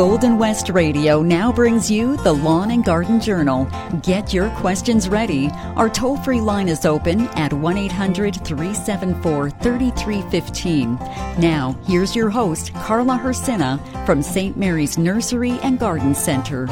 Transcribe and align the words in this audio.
Golden 0.00 0.38
West 0.38 0.68
Radio 0.70 1.20
now 1.20 1.52
brings 1.52 1.90
you 1.90 2.16
the 2.18 2.32
Lawn 2.32 2.70
and 2.70 2.84
Garden 2.84 3.20
Journal. 3.20 3.68
Get 4.02 4.32
your 4.32 4.48
questions 4.50 5.08
ready. 5.08 5.50
Our 5.76 5.90
toll 5.90 6.16
free 6.18 6.40
line 6.40 6.68
is 6.68 6.86
open 6.86 7.22
at 7.36 7.52
1 7.52 7.76
800 7.76 8.36
374 8.44 9.50
3315. 9.50 10.94
Now, 11.38 11.76
here's 11.84 12.16
your 12.16 12.30
host, 12.30 12.72
Carla 12.74 13.18
Hrycyna 13.18 14.06
from 14.06 14.22
St. 14.22 14.56
Mary's 14.56 14.96
Nursery 14.96 15.58
and 15.62 15.78
Garden 15.78 16.14
Center. 16.14 16.66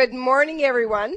Good 0.00 0.14
morning, 0.14 0.64
everyone. 0.64 1.16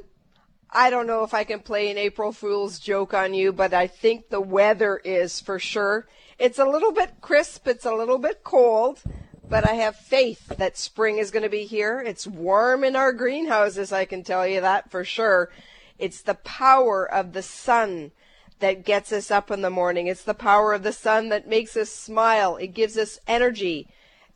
I 0.70 0.90
don't 0.90 1.08
know 1.08 1.24
if 1.24 1.34
I 1.34 1.46
can 1.46 1.62
play 1.62 1.90
an 1.90 1.98
April 1.98 2.34
Fool's 2.34 2.80
joke 2.80 3.14
on 3.14 3.34
you, 3.34 3.54
but 3.54 3.74
I 3.74 3.88
think 3.88 4.28
the 4.28 4.42
weather 4.42 5.00
is 5.06 5.40
for 5.40 5.58
sure. 5.58 6.06
It's 6.38 6.60
a 6.60 6.66
little 6.66 6.92
bit 6.92 7.22
crisp, 7.22 7.66
it's 7.66 7.86
a 7.86 7.96
little 7.96 8.18
bit 8.18 8.44
cold, 8.44 9.02
but 9.48 9.66
I 9.66 9.76
have 9.76 9.96
faith 9.96 10.50
that 10.58 10.78
spring 10.78 11.18
is 11.18 11.32
going 11.32 11.44
to 11.44 11.50
be 11.50 11.64
here. 11.64 12.02
It's 12.02 12.28
warm 12.28 12.84
in 12.84 12.98
our 12.98 13.14
greenhouses, 13.14 13.94
I 13.94 14.04
can 14.04 14.22
tell 14.22 14.46
you 14.46 14.60
that 14.60 14.92
for 14.92 15.06
sure. 15.06 15.50
It's 15.98 16.22
the 16.22 16.36
power 16.36 17.10
of 17.10 17.32
the 17.32 17.42
sun 17.42 18.12
that 18.60 18.84
gets 18.84 19.14
us 19.14 19.32
up 19.32 19.50
in 19.50 19.62
the 19.62 19.70
morning. 19.70 20.08
It's 20.08 20.26
the 20.26 20.34
power 20.34 20.74
of 20.74 20.84
the 20.84 20.92
sun 20.92 21.30
that 21.30 21.48
makes 21.48 21.78
us 21.78 21.90
smile. 21.90 22.58
It 22.58 22.74
gives 22.74 22.98
us 22.98 23.18
energy 23.28 23.88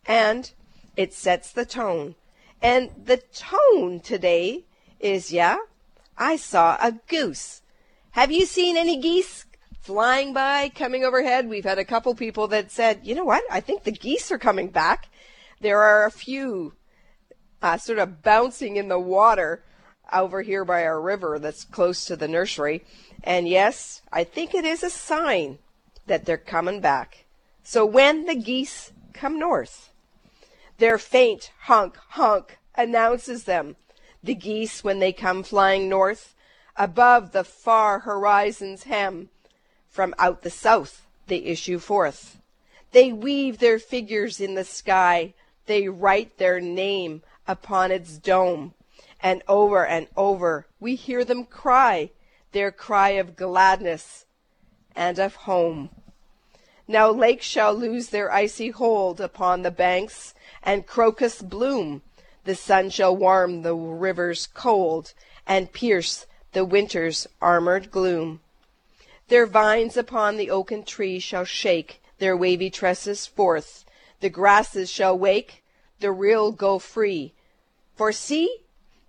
and 0.05 0.49
it 0.95 1.13
sets 1.13 1.51
the 1.51 1.65
tone. 1.65 2.15
And 2.61 2.89
the 3.05 3.17
tone 3.17 3.99
today 3.99 4.65
is, 4.99 5.31
yeah, 5.31 5.57
I 6.17 6.37
saw 6.37 6.77
a 6.81 6.93
goose. 7.07 7.61
Have 8.11 8.31
you 8.31 8.45
seen 8.45 8.77
any 8.77 8.97
geese 8.99 9.45
flying 9.79 10.33
by, 10.33 10.69
coming 10.69 11.03
overhead? 11.03 11.47
We've 11.47 11.63
had 11.63 11.77
a 11.77 11.85
couple 11.85 12.15
people 12.15 12.47
that 12.47 12.71
said, 12.71 13.01
you 13.03 13.13
know 13.13 13.25
what? 13.25 13.43
I 13.51 13.59
think 13.59 13.83
the 13.83 13.91
geese 13.91 14.31
are 14.31 14.39
coming 14.39 14.69
back. 14.69 15.09
There 15.61 15.81
are 15.81 16.05
a 16.05 16.11
few 16.11 16.73
uh, 17.61 17.77
sort 17.77 17.99
of 17.99 18.23
bouncing 18.23 18.75
in 18.75 18.87
the 18.87 18.99
water 18.99 19.63
over 20.11 20.41
here 20.41 20.65
by 20.65 20.83
our 20.83 21.01
river 21.01 21.37
that's 21.37 21.63
close 21.63 22.05
to 22.05 22.15
the 22.15 22.27
nursery. 22.27 22.83
And 23.23 23.47
yes, 23.47 24.01
I 24.11 24.23
think 24.23 24.53
it 24.53 24.65
is 24.65 24.83
a 24.83 24.89
sign 24.89 25.59
that 26.07 26.25
they're 26.25 26.37
coming 26.37 26.81
back. 26.81 27.25
So 27.63 27.85
when 27.85 28.25
the 28.25 28.35
geese 28.35 28.93
come 29.13 29.37
north, 29.37 29.91
their 30.77 30.97
faint 30.97 31.51
honk 31.61 31.97
honk 32.09 32.59
announces 32.75 33.43
them 33.43 33.75
the 34.23 34.35
geese 34.35 34.83
when 34.83 34.99
they 34.99 35.13
come 35.13 35.43
flying 35.43 35.87
north, 35.87 36.35
above 36.75 37.31
the 37.31 37.43
far 37.43 37.99
horizon's 37.99 38.83
hem. 38.83 39.29
From 39.89 40.13
out 40.19 40.41
the 40.41 40.49
south 40.49 41.07
they 41.27 41.37
issue 41.37 41.79
forth. 41.79 42.41
They 42.91 43.11
weave 43.11 43.59
their 43.59 43.79
figures 43.79 44.39
in 44.39 44.55
the 44.55 44.63
sky, 44.63 45.33
they 45.65 45.87
write 45.87 46.37
their 46.37 46.59
name 46.59 47.23
upon 47.47 47.91
its 47.91 48.17
dome, 48.17 48.73
and 49.21 49.43
over 49.47 49.85
and 49.85 50.07
over 50.15 50.67
we 50.79 50.95
hear 50.95 51.23
them 51.25 51.45
cry 51.45 52.11
their 52.51 52.71
cry 52.71 53.09
of 53.09 53.35
gladness 53.35 54.25
and 54.95 55.19
of 55.19 55.35
home. 55.35 55.89
Now 56.87 57.11
lakes 57.11 57.45
shall 57.45 57.73
lose 57.73 58.09
their 58.09 58.31
icy 58.31 58.69
hold 58.69 59.19
upon 59.19 59.61
the 59.61 59.71
banks, 59.71 60.33
and 60.63 60.87
crocus 60.87 61.41
bloom 61.41 62.01
the 62.47 62.55
sun 62.55 62.89
shall 62.89 63.13
warm 63.13 63.61
the 63.61 63.75
rivers 63.75 64.47
cold 64.53 65.13
and 65.45 65.73
pierce 65.73 66.25
the 66.53 66.63
winter's 66.63 67.27
armored 67.41 67.91
gloom. 67.91 68.39
Their 69.27 69.45
vines 69.45 69.97
upon 69.97 70.37
the 70.37 70.49
oaken 70.49 70.83
tree 70.83 71.19
shall 71.19 71.43
shake 71.43 72.01
their 72.19 72.37
wavy 72.37 72.69
tresses 72.69 73.25
forth. 73.25 73.83
The 74.21 74.29
grasses 74.29 74.89
shall 74.89 75.17
wake, 75.17 75.61
the 75.99 76.13
rill 76.13 76.53
go 76.53 76.79
free. 76.79 77.33
For 77.97 78.13
see, 78.13 78.59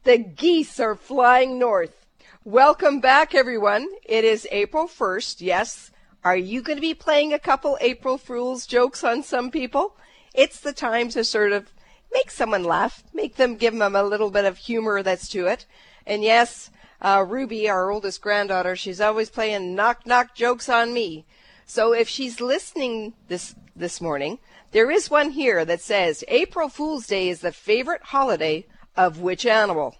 the 0.03 0.19
geese 0.19 0.81
are 0.81 0.97
flying 0.97 1.61
north. 1.61 2.07
Welcome 2.45 2.99
back, 2.99 3.37
everyone. 3.37 3.89
It 4.05 4.25
is 4.25 4.49
April 4.51 4.89
1st. 4.89 5.37
Yes. 5.39 5.93
Are 6.25 6.37
you 6.37 6.63
going 6.63 6.77
to 6.77 6.83
be 6.83 6.95
playing 6.95 7.33
a 7.33 7.39
couple 7.39 7.79
April 7.81 8.19
Fool's 8.19 8.67
jokes 8.67 9.05
on 9.05 9.23
some 9.23 9.51
people? 9.51 9.97
It's 10.35 10.61
the 10.61 10.73
time 10.73 11.09
to 11.11 11.23
sort 11.23 11.53
of 11.53 11.73
make 12.13 12.31
someone 12.31 12.65
laugh, 12.65 13.05
make 13.13 13.37
them 13.37 13.57
give 13.57 13.77
them 13.77 13.95
a 13.95 14.03
little 14.03 14.31
bit 14.31 14.45
of 14.45 14.59
humor 14.59 15.03
that's 15.03 15.29
to 15.29 15.47
it. 15.47 15.67
And 16.07 16.23
yes, 16.23 16.71
uh, 17.01 17.25
Ruby, 17.27 17.69
our 17.69 17.91
oldest 17.91 18.21
granddaughter, 18.21 18.75
she's 18.75 19.01
always 19.01 19.31
playing 19.31 19.75
knock 19.75 20.07
knock 20.07 20.35
jokes 20.35 20.69
on 20.69 20.93
me. 20.93 21.25
So 21.67 21.93
if 21.93 22.09
she's 22.09 22.41
listening 22.41 23.15
this 23.29 23.55
this 23.77 24.01
morning, 24.01 24.39
there 24.73 24.91
is 24.91 25.11
one 25.11 25.31
here 25.31 25.65
that 25.65 25.81
says 25.81 26.25
April 26.27 26.69
Fool's 26.69 27.07
Day 27.07 27.29
is 27.29 27.41
the 27.41 27.53
favorite 27.53 28.03
holiday 28.03 28.67
of 28.97 29.21
which 29.21 29.47
animal? 29.47 29.97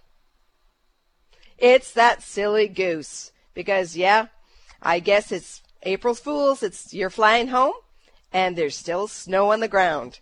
It's 1.57 1.93
that 1.93 2.21
silly 2.21 2.67
goose. 2.67 3.31
Because 3.53 3.95
yeah, 3.95 4.27
I 4.81 4.99
guess 4.99 5.31
it's 5.31 5.61
April 5.83 6.13
Fool's, 6.13 6.61
it's 6.61 6.93
you're 6.93 7.09
flying 7.09 7.47
home 7.47 7.73
and 8.33 8.55
there's 8.55 8.75
still 8.75 9.07
snow 9.07 9.51
on 9.51 9.59
the 9.59 9.67
ground. 9.67 10.19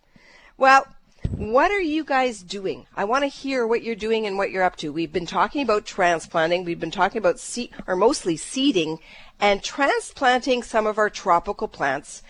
Well, 0.57 0.87
what 1.29 1.71
are 1.71 1.81
you 1.81 2.03
guys 2.03 2.41
doing? 2.41 2.85
I 2.95 3.03
want 3.03 3.23
to 3.23 3.27
hear 3.27 3.65
what 3.65 3.83
you're 3.83 3.95
doing 3.95 4.25
and 4.25 4.37
what 4.37 4.51
you're 4.51 4.63
up 4.63 4.75
to. 4.77 4.93
We've 4.93 5.11
been 5.11 5.25
talking 5.25 5.61
about 5.61 5.85
transplanting. 5.85 6.63
We've 6.63 6.79
been 6.79 6.91
talking 6.91 7.17
about 7.17 7.39
seed, 7.39 7.71
or 7.85 7.95
mostly 7.95 8.37
seeding 8.37 8.99
and 9.39 9.63
transplanting 9.63 10.63
some 10.63 10.87
of 10.87 10.97
our 10.97 11.09
tropical 11.09 11.67
plants. 11.67 12.23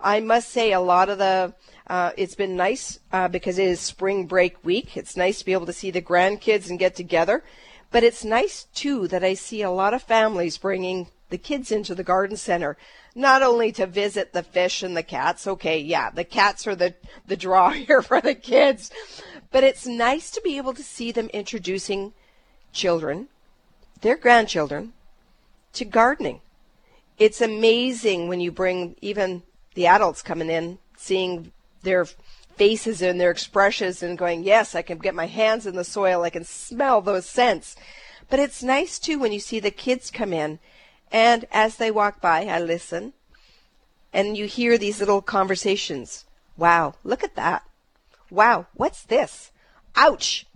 I 0.00 0.20
must 0.20 0.48
say 0.48 0.72
a 0.72 0.80
lot 0.80 1.08
of 1.10 1.18
the 1.18 1.54
uh, 1.86 2.12
it's 2.16 2.34
been 2.34 2.56
nice 2.56 3.00
uh, 3.12 3.28
because 3.28 3.58
it 3.58 3.66
is 3.66 3.80
spring 3.80 4.26
break 4.26 4.64
week. 4.64 4.96
It's 4.96 5.16
nice 5.16 5.40
to 5.40 5.44
be 5.44 5.52
able 5.52 5.66
to 5.66 5.72
see 5.72 5.90
the 5.90 6.02
grandkids 6.02 6.70
and 6.70 6.78
get 6.78 6.94
together. 6.94 7.44
But 7.90 8.04
it's 8.04 8.24
nice 8.24 8.64
too 8.74 9.08
that 9.08 9.24
I 9.24 9.34
see 9.34 9.62
a 9.62 9.70
lot 9.70 9.92
of 9.92 10.02
families 10.02 10.56
bringing 10.56 11.08
the 11.30 11.38
kids 11.38 11.72
into 11.72 11.94
the 11.94 12.04
garden 12.04 12.36
center 12.36 12.76
not 13.14 13.42
only 13.42 13.72
to 13.72 13.86
visit 13.86 14.32
the 14.32 14.42
fish 14.42 14.82
and 14.82 14.96
the 14.96 15.02
cats. 15.02 15.46
Okay, 15.46 15.78
yeah, 15.78 16.10
the 16.10 16.24
cats 16.24 16.66
are 16.66 16.76
the, 16.76 16.94
the 17.26 17.36
draw 17.36 17.70
here 17.70 18.02
for 18.02 18.20
the 18.20 18.34
kids, 18.34 18.90
but 19.50 19.64
it's 19.64 19.86
nice 19.86 20.30
to 20.30 20.40
be 20.42 20.56
able 20.56 20.74
to 20.74 20.82
see 20.82 21.10
them 21.10 21.28
introducing 21.32 22.12
children, 22.72 23.28
their 24.00 24.16
grandchildren, 24.16 24.92
to 25.72 25.84
gardening. 25.84 26.40
It's 27.18 27.40
amazing 27.40 28.28
when 28.28 28.40
you 28.40 28.50
bring 28.50 28.96
even 29.00 29.42
the 29.74 29.86
adults 29.86 30.22
coming 30.22 30.48
in, 30.48 30.78
seeing 30.96 31.52
their 31.82 32.06
faces 32.56 33.02
and 33.02 33.20
their 33.20 33.30
expressions 33.30 34.02
and 34.02 34.18
going, 34.18 34.42
yes, 34.44 34.74
I 34.74 34.82
can 34.82 34.98
get 34.98 35.14
my 35.14 35.26
hands 35.26 35.66
in 35.66 35.76
the 35.76 35.84
soil. 35.84 36.22
I 36.22 36.30
can 36.30 36.44
smell 36.44 37.00
those 37.00 37.26
scents. 37.26 37.76
But 38.28 38.38
it's 38.38 38.62
nice 38.62 38.98
too 38.98 39.18
when 39.18 39.32
you 39.32 39.40
see 39.40 39.60
the 39.60 39.70
kids 39.70 40.10
come 40.10 40.32
in 40.32 40.58
and 41.10 41.44
as 41.50 41.76
they 41.76 41.90
walk 41.90 42.20
by, 42.20 42.46
I 42.46 42.60
listen. 42.60 43.12
And 44.12 44.36
you 44.36 44.46
hear 44.46 44.76
these 44.76 45.00
little 45.00 45.22
conversations. 45.22 46.24
Wow, 46.56 46.94
look 47.04 47.22
at 47.22 47.36
that. 47.36 47.64
Wow, 48.30 48.66
what's 48.74 49.02
this? 49.02 49.50
Ouch. 49.96 50.46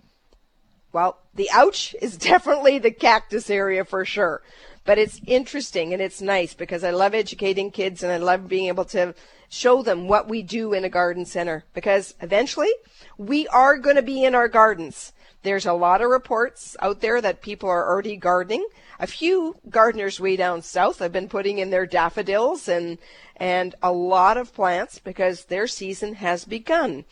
Well, 0.91 1.17
the 1.33 1.49
ouch 1.51 1.95
is 2.01 2.17
definitely 2.31 2.79
the 2.79 2.91
cactus 2.91 3.49
area 3.49 3.83
for 3.85 4.05
sure. 4.05 4.41
But 4.85 4.97
it's 4.99 5.19
interesting 5.25 5.93
and 5.93 6.01
it's 6.01 6.21
nice 6.21 6.53
because 6.53 6.83
I 6.83 6.91
love 6.91 7.15
educating 7.15 7.71
kids 7.71 8.03
and 8.03 8.11
I 8.11 8.17
love 8.17 8.47
being 8.47 8.67
able 8.67 8.85
to 8.85 9.15
show 9.49 9.81
them 9.81 10.07
what 10.07 10.27
we 10.27 10.43
do 10.43 10.73
in 10.73 10.85
a 10.85 10.89
garden 10.89 11.25
center 11.25 11.63
because 11.73 12.13
eventually 12.21 12.71
we 13.17 13.47
are 13.47 13.77
going 13.77 13.95
to 13.95 14.01
be 14.01 14.23
in 14.23 14.35
our 14.35 14.47
gardens. 14.47 15.11
There's 15.43 15.65
a 15.65 15.73
lot 15.73 16.01
of 16.01 16.09
reports 16.09 16.75
out 16.81 17.01
there 17.01 17.19
that 17.21 17.41
people 17.41 17.69
are 17.69 17.87
already 17.87 18.15
gardening. 18.15 18.65
A 18.99 19.07
few 19.07 19.55
gardeners 19.69 20.19
way 20.19 20.35
down 20.35 20.61
south 20.61 20.99
have 20.99 21.11
been 21.11 21.27
putting 21.27 21.57
in 21.57 21.69
their 21.69 21.85
daffodils 21.85 22.67
and 22.67 22.97
and 23.37 23.75
a 23.83 23.91
lot 23.91 24.37
of 24.37 24.53
plants 24.53 24.99
because 24.99 25.45
their 25.45 25.67
season 25.67 26.15
has 26.15 26.45
begun. 26.45 27.03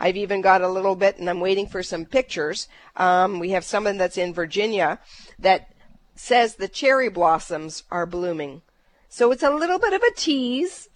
I've 0.00 0.16
even 0.16 0.40
got 0.40 0.60
a 0.60 0.68
little 0.68 0.96
bit, 0.96 1.18
and 1.18 1.30
I'm 1.30 1.38
waiting 1.38 1.68
for 1.68 1.84
some 1.84 2.04
pictures. 2.04 2.68
Um, 2.96 3.38
we 3.38 3.50
have 3.50 3.64
someone 3.64 3.96
that's 3.96 4.18
in 4.18 4.34
Virginia 4.34 4.98
that 5.38 5.72
says 6.16 6.56
the 6.56 6.66
cherry 6.66 7.08
blossoms 7.08 7.84
are 7.92 8.06
blooming. 8.06 8.62
So 9.08 9.30
it's 9.30 9.44
a 9.44 9.50
little 9.50 9.78
bit 9.78 9.92
of 9.92 10.02
a 10.02 10.14
tease. 10.16 10.88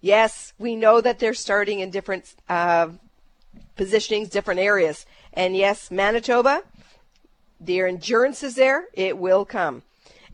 Yes, 0.00 0.54
we 0.58 0.74
know 0.74 1.00
that 1.02 1.18
they're 1.18 1.34
starting 1.34 1.80
in 1.80 1.90
different 1.90 2.34
uh, 2.48 2.88
positionings, 3.76 4.30
different 4.30 4.60
areas. 4.60 5.04
And 5.34 5.56
yes, 5.56 5.90
Manitoba, 5.90 6.62
the 7.66 7.80
endurance 7.80 8.42
is 8.42 8.54
there. 8.54 8.86
It 8.92 9.18
will 9.18 9.44
come. 9.44 9.82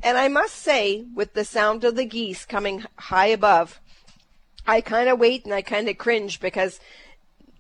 And 0.03 0.17
I 0.17 0.29
must 0.29 0.57
say, 0.57 1.05
with 1.15 1.35
the 1.35 1.45
sound 1.45 1.85
of 1.85 1.97
the 1.97 2.05
geese 2.05 2.45
coming 2.45 2.85
high 2.97 3.27
above, 3.27 3.81
I 4.67 4.81
kind 4.81 5.09
of 5.09 5.19
wait 5.19 5.45
and 5.45 5.53
I 5.53 5.63
kind 5.63 5.89
of 5.89 5.99
cringe 5.99 6.41
because 6.41 6.81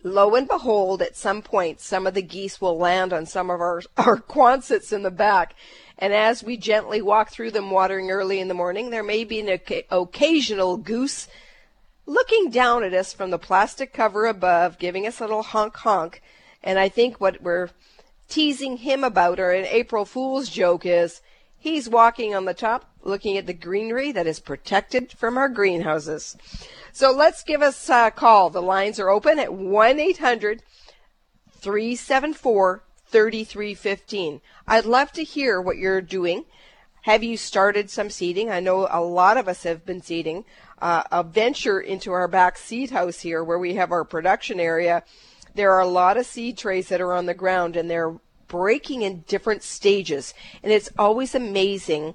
lo 0.02 0.34
and 0.34 0.49
behold, 0.49 1.02
at 1.02 1.17
some 1.17 1.43
point, 1.43 1.81
some 1.81 2.06
of 2.06 2.14
the 2.14 2.22
geese 2.22 2.61
will 2.61 2.78
land 2.78 3.12
on 3.12 3.26
some 3.26 3.50
of 3.50 3.61
our, 3.61 3.82
our 3.96 4.17
quonsets 4.17 4.93
in 4.93 5.02
the 5.02 5.11
back. 5.11 5.55
And 5.99 6.14
as 6.14 6.43
we 6.43 6.56
gently 6.56 7.02
walk 7.02 7.31
through 7.31 7.50
them 7.50 7.70
watering 7.70 8.11
early 8.11 8.40
in 8.40 8.49
the 8.49 8.55
morning, 8.55 8.88
there 8.88 9.02
may 9.02 9.25
be 9.25 9.40
an 9.40 9.61
occasional 9.90 10.78
goose 10.78 11.28
looking 12.06 12.50
down 12.50 12.82
at 12.82 12.94
us 12.94 13.12
from 13.12 13.31
the 13.31 13.38
plastic 13.38 13.93
cover 13.93 14.26
above, 14.26 14.78
giving 14.78 15.06
us 15.06 15.20
a 15.20 15.25
little 15.25 15.43
honk 15.43 15.76
honk. 15.76 16.22
And 16.62 16.78
I 16.78 16.88
think 16.88 17.20
what 17.20 17.43
we're 17.43 17.69
teasing 18.31 18.79
him 18.79 19.05
about, 19.05 19.38
or 19.38 19.50
an 19.50 19.67
April 19.67 20.05
Fool's 20.05 20.49
joke, 20.49 20.87
is 20.87 21.21
he's 21.59 21.88
walking 21.88 22.35
on 22.35 22.47
the 22.47 22.55
top, 22.55 22.91
looking 23.03 23.37
at 23.37 23.47
the 23.47 23.53
greenery 23.53 24.12
that 24.12 24.27
is 24.27 24.41
protected 24.41 25.12
from 25.12 25.37
our 25.37 25.49
greenhouses. 25.49 26.37
So 26.93 27.12
let's 27.12 27.43
give 27.43 27.61
us 27.61 27.88
a 27.91 28.11
call. 28.11 28.50
The 28.50 28.62
lines 28.62 28.99
are 28.99 29.11
open 29.11 29.38
at 29.38 29.53
1 29.53 30.00
800 30.00 30.62
374 31.61 32.82
3315. 33.06 34.41
I'd 34.67 34.85
love 34.85 35.12
to 35.12 35.25
hear 35.25 35.61
what 35.61 35.77
you're 35.77 36.00
doing. 36.00 36.44
Have 37.03 37.23
you 37.23 37.37
started 37.37 37.91
some 37.91 38.11
seeding? 38.11 38.50
I 38.50 38.61
know 38.61 38.87
a 38.91 39.00
lot 39.00 39.37
of 39.37 39.49
us 39.49 39.62
have 39.65 39.85
been 39.85 40.03
seeding. 40.03 40.44
Uh, 40.81 41.03
a 41.11 41.23
venture 41.23 41.81
into 41.81 42.12
our 42.12 42.29
back 42.29 42.56
seed 42.56 42.91
house 42.91 43.21
here 43.21 43.43
where 43.43 43.59
we 43.59 43.75
have 43.75 43.93
our 43.93 44.05
production 44.05 44.61
area. 44.61 45.03
There 45.55 45.73
are 45.73 45.81
a 45.81 45.87
lot 45.87 46.17
of 46.17 46.26
seed 46.26 46.58
trays 46.58 46.88
that 46.88 47.00
are 47.00 47.12
on 47.12 47.26
the 47.26 47.35
ground 47.35 47.76
and 47.76 47.91
they're 47.91 48.17
breaking 48.49 49.02
in 49.02 49.20
different 49.23 49.62
stages. 49.62 50.35
And 50.62 50.73
it's 50.73 50.91
always 50.99 51.35
amazing 51.35 52.14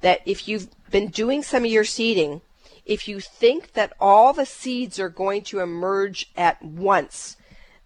that 0.00 0.20
if 0.26 0.48
you've 0.48 0.68
been 0.90 1.08
doing 1.08 1.42
some 1.42 1.64
of 1.64 1.70
your 1.70 1.84
seeding, 1.84 2.40
if 2.84 3.06
you 3.06 3.20
think 3.20 3.74
that 3.74 3.92
all 4.00 4.32
the 4.32 4.46
seeds 4.46 4.98
are 4.98 5.08
going 5.08 5.42
to 5.42 5.60
emerge 5.60 6.30
at 6.36 6.62
once, 6.62 7.36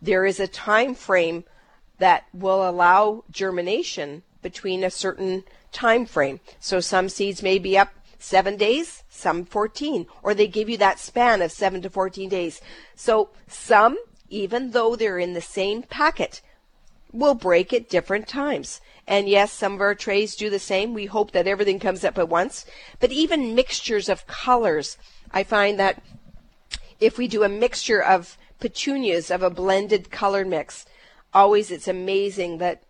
there 0.00 0.24
is 0.24 0.40
a 0.40 0.48
time 0.48 0.94
frame 0.94 1.44
that 1.98 2.24
will 2.32 2.68
allow 2.68 3.24
germination 3.30 4.22
between 4.42 4.82
a 4.82 4.90
certain 4.90 5.44
time 5.70 6.06
frame. 6.06 6.40
So 6.60 6.80
some 6.80 7.08
seeds 7.08 7.42
may 7.42 7.58
be 7.58 7.78
up 7.78 7.92
seven 8.18 8.56
days, 8.56 9.02
some 9.08 9.44
14, 9.44 10.06
or 10.22 10.34
they 10.34 10.46
give 10.46 10.68
you 10.68 10.76
that 10.78 10.98
span 10.98 11.42
of 11.42 11.50
seven 11.50 11.82
to 11.82 11.90
14 11.90 12.28
days. 12.28 12.60
So 12.94 13.30
some, 13.48 13.98
even 14.32 14.70
though 14.70 14.96
they're 14.96 15.18
in 15.18 15.34
the 15.34 15.40
same 15.40 15.82
packet, 15.82 16.40
will 17.12 17.34
break 17.34 17.72
at 17.72 17.90
different 17.90 18.26
times. 18.26 18.80
And 19.06 19.28
yes, 19.28 19.52
some 19.52 19.74
of 19.74 19.80
our 19.80 19.94
trays 19.94 20.34
do 20.34 20.48
the 20.48 20.58
same. 20.58 20.94
We 20.94 21.06
hope 21.06 21.32
that 21.32 21.46
everything 21.46 21.78
comes 21.78 22.04
up 22.04 22.18
at 22.18 22.28
once. 22.28 22.64
But 22.98 23.12
even 23.12 23.54
mixtures 23.54 24.08
of 24.08 24.26
colors, 24.26 24.96
I 25.30 25.42
find 25.42 25.78
that 25.78 26.02
if 26.98 27.18
we 27.18 27.28
do 27.28 27.42
a 27.42 27.48
mixture 27.48 28.02
of 28.02 28.38
petunias 28.58 29.30
of 29.30 29.42
a 29.42 29.50
blended 29.50 30.10
color 30.10 30.44
mix, 30.44 30.86
always 31.34 31.70
it's 31.70 31.88
amazing 31.88 32.58
that 32.58 32.84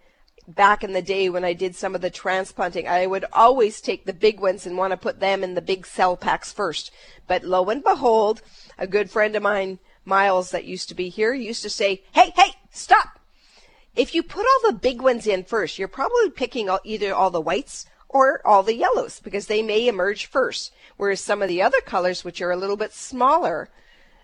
back 0.47 0.85
in 0.85 0.93
the 0.93 1.03
day 1.03 1.29
when 1.29 1.45
I 1.45 1.53
did 1.53 1.75
some 1.75 1.95
of 1.95 2.01
the 2.01 2.11
transplanting, 2.11 2.87
I 2.87 3.07
would 3.07 3.25
always 3.33 3.81
take 3.81 4.05
the 4.05 4.13
big 4.13 4.39
ones 4.39 4.67
and 4.67 4.77
want 4.77 4.91
to 4.93 4.97
put 4.97 5.19
them 5.19 5.43
in 5.43 5.55
the 5.55 5.63
big 5.63 5.87
cell 5.87 6.17
packs 6.17 6.53
first. 6.53 6.93
But 7.27 7.43
lo 7.43 7.65
and 7.71 7.83
behold, 7.83 8.43
a 8.79 8.87
good 8.87 9.11
friend 9.11 9.35
of 9.35 9.43
mine, 9.43 9.79
Miles, 10.05 10.51
that 10.51 10.65
used 10.65 10.89
to 10.89 10.95
be 10.95 11.09
here, 11.09 11.33
used 11.33 11.63
to 11.63 11.71
say, 11.71 12.03
Hey, 12.13 12.33
hey, 12.37 12.55
stop! 12.71 13.19
If 13.95 14.15
you 14.15 14.23
put 14.23 14.47
all 14.47 14.71
the 14.71 14.79
big 14.79 15.03
ones 15.03 15.27
in 15.27 15.45
first, 15.45 15.79
you're 15.79 15.89
probably 15.89 16.31
picking 16.31 16.69
all, 16.69 16.81
either 16.85 17.15
all 17.15 17.31
the 17.31 17.41
whites 17.41 17.87
or 18.09 18.41
all 18.47 18.63
the 18.63 18.75
yellows 18.75 19.21
because 19.21 19.47
they 19.47 19.63
may 19.63 19.87
emerge 19.87 20.27
first. 20.27 20.73
Whereas 20.97 21.21
some 21.21 21.43
of 21.43 21.49
the 21.49 21.63
other 21.63 21.81
colors, 21.81 22.25
which 22.25 22.41
are 22.41 22.51
a 22.51 22.57
little 22.57 22.77
bit 22.77 22.93
smaller, 22.93 23.69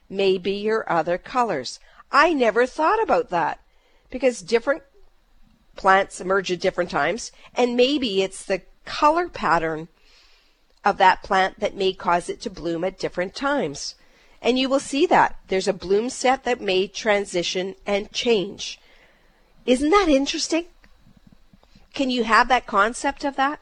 may 0.08 0.38
be 0.38 0.52
your 0.52 0.90
other 0.90 1.18
colors. 1.18 1.80
I 2.10 2.32
never 2.32 2.66
thought 2.66 3.02
about 3.02 3.30
that 3.30 3.60
because 4.10 4.40
different 4.40 4.82
plants 5.76 6.20
emerge 6.20 6.50
at 6.50 6.60
different 6.60 6.90
times, 6.90 7.30
and 7.54 7.76
maybe 7.76 8.22
it's 8.22 8.44
the 8.44 8.62
color 8.84 9.28
pattern 9.28 9.88
of 10.84 10.96
that 10.98 11.22
plant 11.22 11.60
that 11.60 11.76
may 11.76 11.92
cause 11.92 12.28
it 12.28 12.40
to 12.42 12.50
bloom 12.50 12.84
at 12.84 12.98
different 12.98 13.34
times. 13.34 13.94
And 14.40 14.58
you 14.58 14.68
will 14.68 14.80
see 14.80 15.06
that. 15.06 15.36
There's 15.48 15.68
a 15.68 15.72
bloom 15.72 16.10
set 16.10 16.44
that 16.44 16.60
may 16.60 16.86
transition 16.86 17.74
and 17.86 18.12
change. 18.12 18.80
Isn't 19.66 19.90
that 19.90 20.08
interesting? 20.08 20.66
Can 21.92 22.10
you 22.10 22.24
have 22.24 22.48
that 22.48 22.66
concept 22.66 23.24
of 23.24 23.36
that? 23.36 23.60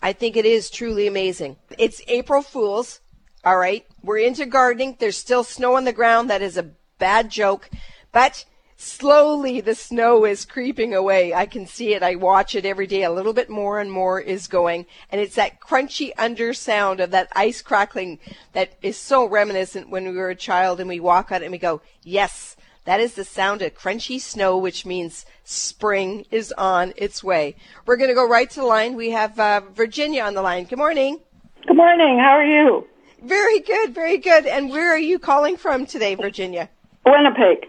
I 0.00 0.12
think 0.12 0.36
it 0.36 0.44
is 0.44 0.70
truly 0.70 1.06
amazing. 1.06 1.56
It's 1.78 2.02
April 2.06 2.42
Fools. 2.42 3.00
All 3.44 3.56
right. 3.56 3.84
We're 4.02 4.18
into 4.18 4.46
gardening. 4.46 4.96
There's 4.98 5.16
still 5.16 5.44
snow 5.44 5.76
on 5.76 5.84
the 5.84 5.92
ground. 5.92 6.30
That 6.30 6.42
is 6.42 6.56
a 6.56 6.70
bad 6.98 7.30
joke. 7.30 7.68
But 8.12 8.44
slowly 8.76 9.60
the 9.60 9.74
snow 9.74 10.24
is 10.24 10.44
creeping 10.44 10.94
away. 10.94 11.32
I 11.34 11.46
can 11.46 11.66
see 11.66 11.94
it. 11.94 12.02
I 12.02 12.14
watch 12.16 12.54
it 12.54 12.66
every 12.66 12.86
day. 12.86 13.02
A 13.02 13.10
little 13.10 13.32
bit 13.32 13.50
more 13.50 13.80
and 13.80 13.90
more 13.90 14.20
is 14.20 14.46
going. 14.46 14.86
And 15.10 15.20
it's 15.20 15.36
that 15.36 15.60
crunchy 15.60 16.12
under 16.18 16.52
sound 16.54 17.00
of 17.00 17.10
that 17.12 17.28
ice 17.34 17.62
crackling 17.62 18.18
that 18.52 18.74
is 18.82 18.96
so 18.96 19.26
reminiscent 19.26 19.88
when 19.88 20.04
we 20.04 20.16
were 20.16 20.30
a 20.30 20.36
child 20.36 20.80
and 20.80 20.88
we 20.88 21.00
walk 21.00 21.32
on 21.32 21.42
it 21.42 21.46
and 21.46 21.52
we 21.52 21.58
go, 21.58 21.80
yes, 22.02 22.56
that 22.84 23.00
is 23.00 23.14
the 23.14 23.24
sound 23.24 23.62
of 23.62 23.74
crunchy 23.74 24.20
snow, 24.20 24.58
which 24.58 24.84
means 24.84 25.24
spring 25.42 26.26
is 26.30 26.52
on 26.58 26.92
its 26.96 27.24
way. 27.24 27.56
We're 27.86 27.96
going 27.96 28.10
to 28.10 28.14
go 28.14 28.28
right 28.28 28.50
to 28.50 28.60
the 28.60 28.66
line. 28.66 28.94
We 28.94 29.10
have 29.10 29.38
uh, 29.38 29.62
Virginia 29.74 30.22
on 30.22 30.34
the 30.34 30.42
line. 30.42 30.64
Good 30.64 30.78
morning. 30.78 31.20
Good 31.66 31.76
morning. 31.76 32.18
How 32.18 32.32
are 32.32 32.44
you? 32.44 32.86
Very 33.22 33.60
good, 33.60 33.94
very 33.94 34.18
good. 34.18 34.44
And 34.44 34.68
where 34.68 34.92
are 34.92 34.98
you 34.98 35.18
calling 35.18 35.56
from 35.56 35.86
today, 35.86 36.14
Virginia? 36.14 36.68
Winnipeg. 37.06 37.68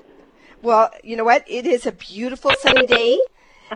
Well, 0.66 0.90
you 1.04 1.16
know 1.16 1.24
what? 1.24 1.46
It 1.48 1.68
is 1.68 1.86
a 1.86 1.92
beautiful 1.92 2.52
sunny 2.60 2.88
day, 2.88 3.20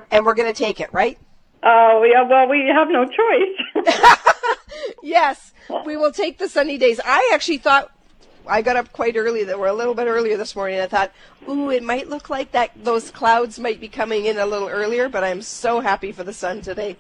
and 0.10 0.26
we're 0.26 0.34
going 0.34 0.52
to 0.52 0.58
take 0.58 0.80
it, 0.80 0.92
right? 0.92 1.20
Oh, 1.62 2.04
yeah, 2.04 2.24
well, 2.24 2.50
we 2.50 2.66
have 2.68 2.88
no 2.90 3.06
choice. 3.06 3.86
yes, 5.04 5.54
we 5.86 5.96
will 5.98 6.12
take 6.12 6.40
the 6.40 6.50
sunny 6.50 6.80
days. 6.80 7.00
I 7.06 7.30
actually 7.32 7.60
thought 7.60 7.92
I 8.48 8.64
got 8.64 8.76
up 8.76 8.92
quite 8.92 9.16
early. 9.18 9.44
That 9.44 9.60
were 9.60 9.68
a 9.68 9.74
little 9.74 9.94
bit 9.94 10.08
earlier 10.08 10.36
this 10.36 10.56
morning. 10.56 10.80
I 10.80 10.88
thought, 10.88 11.12
ooh, 11.48 11.70
it 11.70 11.84
might 11.84 12.10
look 12.10 12.28
like 12.28 12.54
that 12.54 12.72
those 12.84 13.12
clouds 13.12 13.60
might 13.60 13.80
be 13.80 13.88
coming 13.88 14.26
in 14.26 14.40
a 14.40 14.48
little 14.48 14.68
earlier. 14.68 15.10
But 15.10 15.24
I'm 15.24 15.44
so 15.44 15.82
happy 15.82 16.12
for 16.12 16.24
the 16.24 16.34
sun 16.34 16.62
today. 16.62 16.98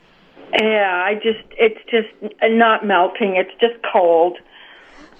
Yeah, 0.54 1.04
I 1.04 1.16
just 1.16 1.48
it's 1.58 1.80
just 1.90 2.36
not 2.44 2.86
melting. 2.86 3.38
It's 3.38 3.60
just 3.60 3.84
cold, 3.92 4.38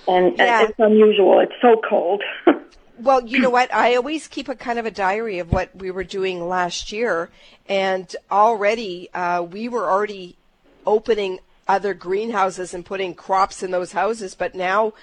and 0.08 0.38
yeah. 0.38 0.66
it's 0.66 0.78
unusual. 0.78 1.40
It's 1.40 1.60
so 1.60 1.82
cold. 1.90 2.22
well, 3.00 3.26
you 3.26 3.40
know 3.40 3.50
what? 3.50 3.74
I 3.74 3.96
always 3.96 4.28
keep 4.28 4.50
a 4.50 4.56
kind 4.56 4.78
of 4.80 4.86
a 4.86 4.92
diary 4.92 5.40
of 5.40 5.52
what 5.52 5.76
we 5.76 5.92
were 5.92 6.04
doing 6.04 6.48
last 6.48 6.92
year, 6.92 7.30
and 7.68 8.14
already 8.32 9.10
uh, 9.14 9.42
we 9.44 9.70
were 9.70 9.90
already 9.90 10.36
opening 10.86 11.40
other 11.68 11.94
greenhouses 11.94 12.74
and 12.74 12.86
putting 12.86 13.14
crops 13.14 13.62
in 13.64 13.72
those 13.72 13.92
houses. 13.92 14.36
But 14.36 14.56
now, 14.56 14.94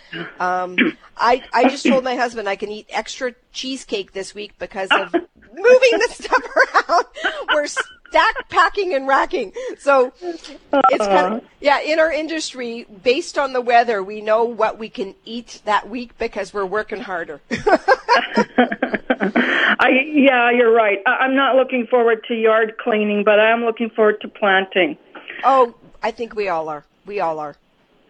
um, 0.41 0.77
I 1.17 1.43
I 1.53 1.69
just 1.69 1.87
told 1.87 2.05
my 2.05 2.17
husband 2.17 2.49
I 2.49 2.57
can 2.57 2.71
eat 2.71 2.87
extra 2.91 3.35
cheesecake 3.53 4.13
this 4.13 4.35
week 4.35 4.59
because 4.59 4.91
of 4.91 5.13
moving 5.55 5.93
the 5.93 6.09
stuff 6.11 6.43
around. 6.57 7.05
We're 7.55 7.67
stack 8.17 8.49
packing 8.49 8.95
and 8.95 9.07
racking. 9.07 9.53
So 9.79 10.13
it's 10.21 10.49
kind 11.07 11.35
of 11.35 11.45
yeah. 11.61 11.81
In 11.81 11.99
our 11.99 12.13
industry, 12.13 12.87
based 13.03 13.39
on 13.39 13.53
the 13.53 13.61
weather, 13.61 14.03
we 14.03 14.21
know 14.21 14.45
what 14.45 14.79
we 14.79 14.89
can 14.89 15.15
eat 15.25 15.61
that 15.65 15.89
week 15.89 16.17
because 16.19 16.53
we're 16.55 16.67
working 16.67 17.01
harder. 17.01 17.41
I 19.79 19.91
yeah, 20.07 20.51
you're 20.51 20.73
right. 20.73 20.99
I, 21.07 21.11
I'm 21.11 21.35
not 21.37 21.57
looking 21.57 21.87
forward 21.87 22.25
to 22.29 22.35
yard 22.35 22.77
cleaning, 22.79 23.25
but 23.25 23.39
I 23.39 23.51
am 23.51 23.65
looking 23.65 23.91
forward 23.91 24.21
to 24.23 24.29
planting. 24.29 24.97
Oh, 25.45 25.75
I 26.03 26.11
think 26.11 26.35
we 26.35 26.49
all 26.49 26.69
are. 26.69 26.85
We 27.05 27.21
all 27.21 27.39
are. 27.39 27.57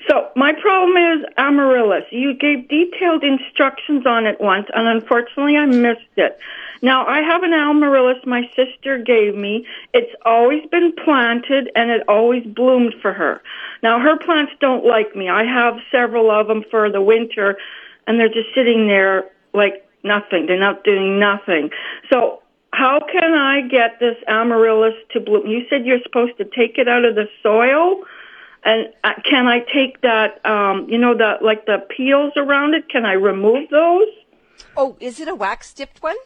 So 0.09 0.29
my 0.37 0.53
problem 0.53 0.97
is 0.97 1.27
amaryllis. 1.37 2.05
You 2.13 2.35
gave 2.35 2.69
detailed 2.69 3.25
instructions 3.25 4.07
on 4.07 4.27
it 4.27 4.41
once, 4.41 4.67
and 4.73 4.87
unfortunately 4.87 5.57
I 5.57 5.67
missed 5.67 6.03
it. 6.17 6.39
Now 6.83 7.07
I 7.07 7.21
have 7.21 7.43
an 7.43 7.53
amaryllis 7.53 8.19
my 8.27 8.43
sister 8.55 8.99
gave 8.99 9.35
me. 9.35 9.67
It's 9.93 10.15
always 10.25 10.65
been 10.71 10.93
planted, 11.05 11.71
and 11.75 11.91
it 11.91 12.03
always 12.09 12.45
bloomed 12.45 12.95
for 13.01 13.13
her. 13.13 13.43
Now 13.83 14.01
her 14.01 14.19
plants 14.19 14.53
don't 14.61 14.85
like 14.85 15.15
me. 15.17 15.29
I 15.29 15.45
have 15.45 15.75
several 15.91 16.31
of 16.31 16.49
them 16.49 16.65
for 16.71 16.91
the 16.91 17.01
winter, 17.01 17.57
and 18.07 18.21
they're 18.21 18.29
just 18.29 18.55
sitting 18.55 18.87
there 18.87 19.31
like 19.55 19.89
nothing. 20.03 20.47
They're 20.47 20.61
not 20.61 20.85
doing 20.85 21.19
nothing. 21.19 21.71
So 22.13 22.43
how 22.73 23.01
can 23.01 23.35
I 23.35 23.63
get 23.63 23.99
this 24.01 24.17
amaryllis 24.29 24.95
to 25.13 25.21
bloom? 25.21 25.47
You 25.47 25.67
said 25.71 25.87
you're 25.87 26.03
supposed 26.03 26.37
to 26.39 26.45
take 26.45 26.79
it 26.79 26.89
out 26.89 27.05
of 27.05 27.15
the 27.15 27.27
soil. 27.43 28.05
And 28.65 28.93
uh, 29.05 29.13
can 29.29 29.47
I 29.47 29.61
take 29.61 30.01
that, 30.03 30.45
um, 30.45 30.89
you 30.89 30.99
know, 30.99 31.17
the 31.17 31.35
like 31.41 31.67
the 31.67 31.87
peels 31.97 32.33
around 32.37 32.75
it? 32.75 32.89
Can 32.89 33.07
I 33.07 33.13
remove 33.13 33.71
those? 33.71 34.09
Oh, 34.77 34.97
is 35.01 35.21
it 35.21 35.29
a 35.29 35.35
wax 35.35 35.73
dipped 35.73 36.03
one? 36.03 36.17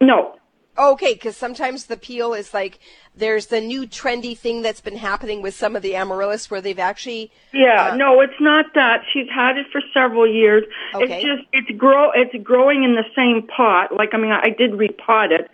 No. 0.00 0.36
Okay, 0.78 1.12
because 1.14 1.36
sometimes 1.36 1.86
the 1.86 1.96
peel 1.96 2.32
is 2.32 2.54
like 2.54 2.78
there's 3.14 3.46
the 3.46 3.60
new 3.60 3.86
trendy 3.86 4.36
thing 4.36 4.62
that's 4.62 4.80
been 4.80 4.96
happening 4.96 5.42
with 5.42 5.54
some 5.54 5.76
of 5.76 5.82
the 5.82 5.94
amaryllis 5.94 6.50
where 6.50 6.60
they've 6.60 6.78
actually 6.78 7.30
Yeah, 7.52 7.90
uh, 7.90 7.96
no, 7.96 8.20
it's 8.20 8.40
not 8.40 8.66
that. 8.74 9.02
She's 9.12 9.28
had 9.28 9.58
it 9.58 9.66
for 9.72 9.82
several 9.92 10.26
years. 10.26 10.64
Okay. 10.94 11.16
It's 11.16 11.24
just 11.24 11.42
it's 11.52 11.78
grow 11.78 12.12
it's 12.12 12.34
growing 12.42 12.84
in 12.84 12.94
the 12.94 13.04
same 13.14 13.46
pot. 13.46 13.94
Like 13.94 14.10
I 14.14 14.16
mean, 14.16 14.32
I 14.32 14.50
did 14.50 14.72
repot 14.72 15.32
it, 15.32 15.50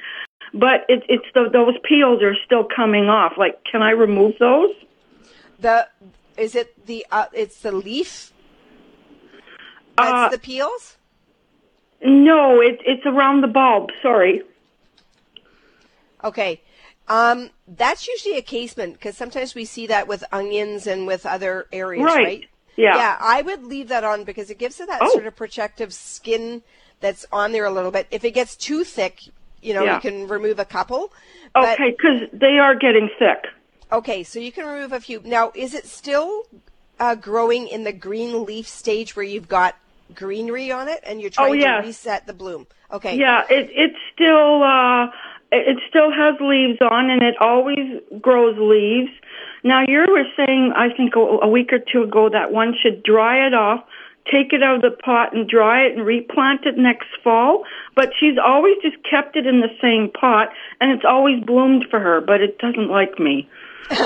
but 0.53 0.85
it, 0.89 1.03
it's 1.09 1.27
the, 1.35 1.49
those 1.51 1.75
peels 1.83 2.23
are 2.23 2.37
still 2.45 2.65
coming 2.65 3.09
off. 3.09 3.33
Like, 3.37 3.65
can 3.65 3.83
I 3.83 3.91
remove 3.91 4.35
those? 4.39 4.71
the 5.59 5.89
is 6.37 6.55
it 6.55 6.87
the 6.87 7.07
uh, 7.11 7.27
it's 7.33 7.61
the 7.63 7.73
leaf 7.73 8.33
that's 9.97 10.13
Uh, 10.13 10.29
the 10.29 10.39
peels. 10.39 10.99
No, 12.05 12.61
it, 12.61 12.81
it's 12.85 13.07
around 13.07 13.41
the 13.41 13.49
bulb. 13.49 13.91
Sorry. 14.03 14.43
Okay. 16.23 16.61
Um, 17.09 17.51
that's 17.69 18.09
usually 18.09 18.37
a 18.37 18.43
casement 18.43 18.95
because 18.95 19.17
sometimes 19.17 19.55
we 19.55 19.65
see 19.65 19.87
that 19.87 20.09
with 20.09 20.25
onions 20.33 20.87
and 20.87 21.07
with 21.07 21.25
other 21.25 21.67
areas, 21.73 22.05
Right. 22.05 22.25
right? 22.25 22.45
Yeah. 22.77 22.97
Yeah, 22.97 23.17
I 23.21 23.43
would 23.43 23.65
leave 23.65 23.89
that 23.89 24.05
on 24.05 24.25
because 24.25 24.51
it 24.51 24.59
gives 24.59 24.81
it 24.81 24.89
that 24.89 25.01
Oh. 25.03 25.11
sort 25.13 25.27
of 25.27 25.37
protective 25.37 25.95
skin 25.95 26.63
that's 27.01 27.25
on 27.33 27.53
there 27.53 27.65
a 27.65 27.71
little 27.71 27.91
bit. 27.91 28.07
If 28.11 28.25
it 28.25 28.33
gets 28.33 28.57
too 28.57 28.85
thick, 28.85 29.21
you 29.63 29.73
know, 29.73 29.85
Yeah. 29.85 29.95
you 29.95 30.01
can 30.01 30.29
remove 30.29 30.59
a 30.59 30.65
couple. 30.65 31.13
But, 31.55 31.75
Okay, 31.81 31.93
because 31.93 32.29
they 32.33 32.59
are 32.59 32.75
getting 32.75 33.09
thick. 33.19 33.47
Okay, 33.93 34.23
so 34.25 34.39
you 34.41 34.51
can 34.53 34.67
remove 34.67 34.93
a 34.93 35.01
few. 35.01 35.23
Now, 35.25 35.53
is 35.55 35.75
it 35.75 35.87
still 35.87 36.43
uh, 36.99 37.15
growing 37.15 37.69
in 37.69 37.85
the 37.85 37.93
green 37.93 38.45
leaf 38.45 38.67
stage 38.67 39.15
where 39.15 39.25
you've 39.25 39.49
got 39.49 39.77
greenery 40.15 40.71
on 40.73 40.89
it 40.89 41.01
and 41.07 41.21
you're 41.21 41.31
trying 41.31 41.51
Oh, 41.51 41.53
yes. 41.55 41.83
to 41.83 41.87
reset 41.87 42.27
the 42.27 42.35
bloom? 42.35 42.67
Okay. 42.93 43.17
Yeah, 43.17 43.43
it 43.51 43.69
it 43.73 43.93
still 44.15 44.63
uh 44.63 45.07
it 45.53 45.69
it 45.77 45.79
still 45.89 46.11
has 46.13 46.35
leaves 46.41 46.79
on 46.81 47.11
and 47.11 47.23
it 47.23 47.35
always 47.41 48.01
grows 48.21 48.57
leaves. 48.59 49.11
Now 49.65 49.83
you 49.87 50.01
were 50.09 50.25
saying 50.37 50.73
I 50.77 50.89
think 50.97 51.17
a, 51.17 51.21
a 51.21 51.49
week 51.49 51.73
or 51.73 51.79
two 51.81 52.03
ago 52.05 52.29
that 52.31 52.53
one 52.53 52.75
should 52.81 53.03
dry 53.03 53.47
it 53.47 53.55
off, 53.55 53.85
take 54.31 54.53
it 54.53 54.63
out 54.63 54.77
of 54.77 54.83
the 54.83 54.91
pot 54.97 55.35
and 55.35 55.49
dry 55.49 55.85
it 55.87 55.97
and 55.97 56.07
replant 56.07 56.65
it 56.67 56.79
next 56.79 57.09
fall, 57.25 57.65
but 57.95 58.11
she's 58.19 58.39
always 58.45 58.75
just 58.83 58.97
kept 59.09 59.35
it 59.37 59.47
in 59.47 59.61
the 59.61 59.71
same 59.83 60.11
pot 60.11 60.51
and 60.81 60.93
it's 60.93 61.05
always 61.09 61.43
bloomed 61.45 61.87
for 61.91 61.99
her, 61.99 62.21
but 62.21 62.41
it 62.41 62.59
doesn't 62.59 62.89
like 62.89 63.19
me. 63.19 63.49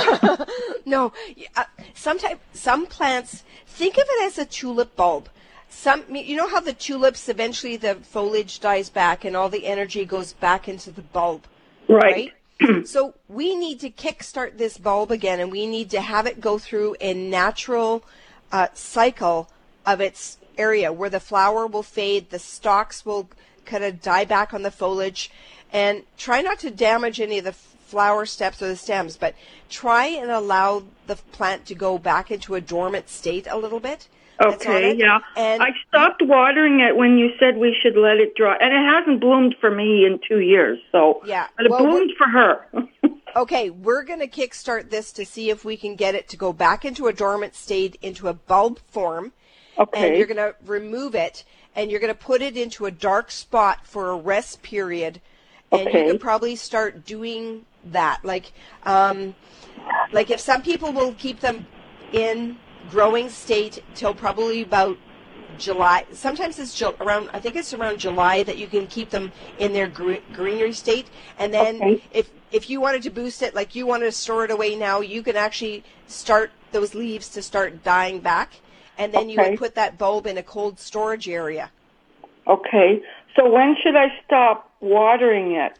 No, 0.86 1.12
uh, 1.56 1.64
sometimes 1.94 2.40
some 2.52 2.86
plants 2.86 3.44
think 3.66 3.96
of 3.96 4.04
it 4.06 4.24
as 4.24 4.38
a 4.38 4.44
tulip 4.44 4.96
bulb. 4.96 5.28
Some, 5.70 6.04
you 6.14 6.36
know 6.36 6.48
how 6.48 6.60
the 6.60 6.72
tulips 6.72 7.28
eventually 7.28 7.76
the 7.76 7.94
foliage 7.94 8.60
dies 8.60 8.90
back 8.90 9.24
and 9.24 9.36
all 9.36 9.48
the 9.48 9.66
energy 9.66 10.04
goes 10.04 10.32
back 10.32 10.68
into 10.68 10.90
the 10.90 11.00
bulb, 11.00 11.46
Right. 11.88 12.32
right? 12.60 12.86
so 12.86 13.14
we 13.28 13.54
need 13.54 13.80
to 13.80 13.88
kickstart 13.90 14.58
this 14.58 14.76
bulb 14.76 15.10
again, 15.10 15.40
and 15.40 15.50
we 15.50 15.66
need 15.66 15.88
to 15.90 16.00
have 16.00 16.26
it 16.26 16.40
go 16.40 16.58
through 16.58 16.96
a 17.00 17.14
natural 17.14 18.04
uh, 18.52 18.66
cycle 18.74 19.48
of 19.86 20.00
its 20.00 20.36
area 20.58 20.92
where 20.92 21.08
the 21.08 21.20
flower 21.20 21.66
will 21.66 21.82
fade, 21.82 22.28
the 22.30 22.38
stalks 22.38 23.06
will 23.06 23.30
kind 23.64 23.84
of 23.84 24.02
die 24.02 24.24
back 24.26 24.52
on 24.52 24.62
the 24.62 24.70
foliage, 24.70 25.30
and 25.72 26.02
try 26.18 26.42
not 26.42 26.58
to 26.58 26.70
damage 26.70 27.20
any 27.20 27.38
of 27.38 27.44
the 27.44 27.52
flower 27.52 28.26
steps 28.26 28.60
or 28.60 28.68
the 28.68 28.76
stems, 28.76 29.16
but 29.16 29.34
try 29.70 30.06
and 30.06 30.30
allow 30.30 30.82
the 31.06 31.16
plant 31.16 31.64
to 31.66 31.74
go 31.74 31.96
back 31.96 32.30
into 32.30 32.54
a 32.54 32.60
dormant 32.60 33.08
state 33.08 33.46
a 33.48 33.56
little 33.56 33.80
bit. 33.80 34.08
Okay, 34.40 34.94
yeah. 34.96 35.18
And 35.36 35.62
I 35.62 35.70
stopped 35.88 36.22
watering 36.22 36.80
it 36.80 36.96
when 36.96 37.18
you 37.18 37.30
said 37.38 37.56
we 37.58 37.76
should 37.82 37.96
let 37.96 38.16
it 38.16 38.34
dry, 38.34 38.56
and 38.60 38.72
it 38.72 38.90
hasn't 38.90 39.20
bloomed 39.20 39.54
for 39.60 39.70
me 39.70 40.06
in 40.06 40.18
two 40.26 40.40
years. 40.40 40.78
So, 40.92 41.22
Yeah. 41.26 41.48
but 41.56 41.66
it 41.66 41.70
Well, 41.70 41.84
bloomed 41.86 42.12
for 42.16 42.26
her. 42.26 42.66
Okay, 43.36 43.70
we're 43.70 44.02
going 44.02 44.18
to 44.18 44.26
kickstart 44.26 44.90
this 44.90 45.12
to 45.12 45.24
see 45.24 45.50
if 45.50 45.64
we 45.64 45.76
can 45.76 45.94
get 45.94 46.16
it 46.16 46.28
to 46.30 46.36
go 46.36 46.52
back 46.52 46.84
into 46.84 47.06
a 47.06 47.12
dormant 47.12 47.54
state, 47.54 47.96
into 48.02 48.26
a 48.26 48.34
bulb 48.34 48.80
form. 48.88 49.32
Okay. 49.78 50.08
And 50.08 50.16
you're 50.16 50.26
going 50.26 50.36
to 50.36 50.56
remove 50.66 51.14
it 51.14 51.44
and 51.76 51.92
you're 51.92 52.00
going 52.00 52.12
to 52.12 52.18
put 52.18 52.42
it 52.42 52.56
into 52.56 52.86
a 52.86 52.90
dark 52.90 53.30
spot 53.30 53.86
for 53.86 54.10
a 54.10 54.16
rest 54.16 54.62
period. 54.62 55.20
And 55.70 55.82
Okay. 55.82 56.00
you 56.00 56.06
can 56.10 56.18
probably 56.18 56.56
start 56.56 57.06
doing 57.06 57.64
that. 57.92 58.24
Like, 58.24 58.52
um, 58.84 59.36
like 60.12 60.30
if 60.30 60.40
some 60.40 60.62
people 60.62 60.92
will 60.92 61.12
keep 61.12 61.38
them 61.38 61.66
in 62.12 62.56
growing 62.90 63.28
state 63.28 63.82
till 63.94 64.14
probably 64.14 64.62
about 64.62 64.98
July. 65.58 66.06
Sometimes 66.12 66.58
it's 66.58 66.74
Ju- 66.74 66.94
around. 67.00 67.30
I 67.32 67.40
think 67.40 67.56
it's 67.56 67.74
around 67.74 67.98
July 67.98 68.42
that 68.44 68.56
you 68.56 68.66
can 68.66 68.86
keep 68.86 69.10
them 69.10 69.30
in 69.58 69.72
their 69.72 69.86
gre- 69.88 70.24
greenery 70.32 70.72
state. 70.72 71.06
And 71.38 71.52
then 71.52 71.76
Okay. 71.76 72.02
if 72.12 72.30
if 72.52 72.68
you 72.68 72.80
wanted 72.80 73.02
to 73.02 73.10
boost 73.10 73.42
it, 73.42 73.54
like 73.54 73.74
you 73.74 73.86
wanted 73.86 74.06
to 74.06 74.12
store 74.12 74.44
it 74.44 74.50
away 74.50 74.74
now, 74.74 75.00
you 75.00 75.22
can 75.22 75.36
actually 75.36 75.84
start 76.08 76.50
those 76.72 76.94
leaves 76.94 77.28
to 77.30 77.42
start 77.42 77.84
dying 77.84 78.18
back, 78.20 78.54
and 78.98 79.12
then 79.14 79.28
you 79.28 79.38
would 79.38 79.58
put 79.58 79.74
that 79.76 79.98
bulb 79.98 80.26
in 80.26 80.36
a 80.38 80.42
cold 80.42 80.80
storage 80.80 81.28
area. 81.28 81.70
Okay. 82.46 83.02
So 83.36 83.48
when 83.48 83.76
should 83.82 83.94
I 83.96 84.08
stop 84.24 84.72
watering 84.80 85.52
it? 85.52 85.76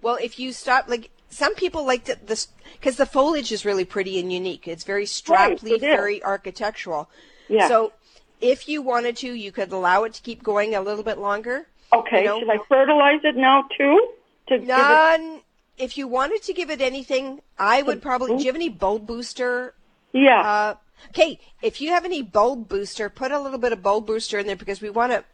Well, 0.00 0.16
if 0.22 0.38
you 0.38 0.52
stop, 0.52 0.88
like 0.88 1.10
some 1.30 1.54
people 1.54 1.84
like 1.84 2.04
this 2.04 2.48
because 2.74 2.96
the 2.96 3.06
foliage 3.06 3.52
is 3.52 3.64
really 3.64 3.84
pretty 3.84 4.18
and 4.20 4.32
unique. 4.32 4.68
It's 4.68 4.84
very 4.84 5.06
strap 5.06 5.62
leaf, 5.62 5.80
very 5.80 6.22
architectural. 6.22 7.08
Yeah. 7.48 7.68
So 7.68 7.92
if 8.40 8.68
you 8.68 8.82
wanted 8.82 9.16
to, 9.18 9.32
you 9.32 9.52
could 9.52 9.72
allow 9.72 10.04
it 10.04 10.14
to 10.14 10.22
keep 10.22 10.42
going 10.42 10.74
a 10.74 10.80
little 10.80 11.02
bit 11.04 11.18
longer. 11.18 11.66
Okay. 11.92 12.22
You 12.22 12.26
know? 12.26 12.38
Should 12.40 12.50
I 12.50 12.58
fertilize 12.68 13.20
it 13.24 13.36
now 13.36 13.64
too? 13.76 14.08
To 14.48 14.58
give 14.58 14.68
it, 14.68 14.68
None. 14.68 15.40
If 15.76 15.96
you 15.96 16.08
wanted 16.08 16.42
to 16.44 16.52
give 16.52 16.70
it 16.70 16.80
anything, 16.80 17.40
I 17.58 17.82
would 17.82 18.02
probably. 18.02 18.36
Do 18.36 18.42
you 18.42 18.48
have 18.48 18.56
any 18.56 18.68
bulb 18.68 19.06
booster? 19.06 19.74
yeah. 20.12 20.40
Uh, 20.40 20.74
okay, 21.10 21.38
if 21.62 21.80
you 21.80 21.90
have 21.90 22.04
any 22.04 22.22
bulb 22.22 22.68
booster, 22.68 23.08
put 23.08 23.30
a 23.30 23.38
little 23.38 23.58
bit 23.58 23.72
of 23.72 23.82
bulb 23.82 24.06
booster 24.06 24.38
in 24.38 24.46
there 24.46 24.56
because 24.56 24.80
we 24.80 24.90
want 24.90 25.12
to 25.12 25.24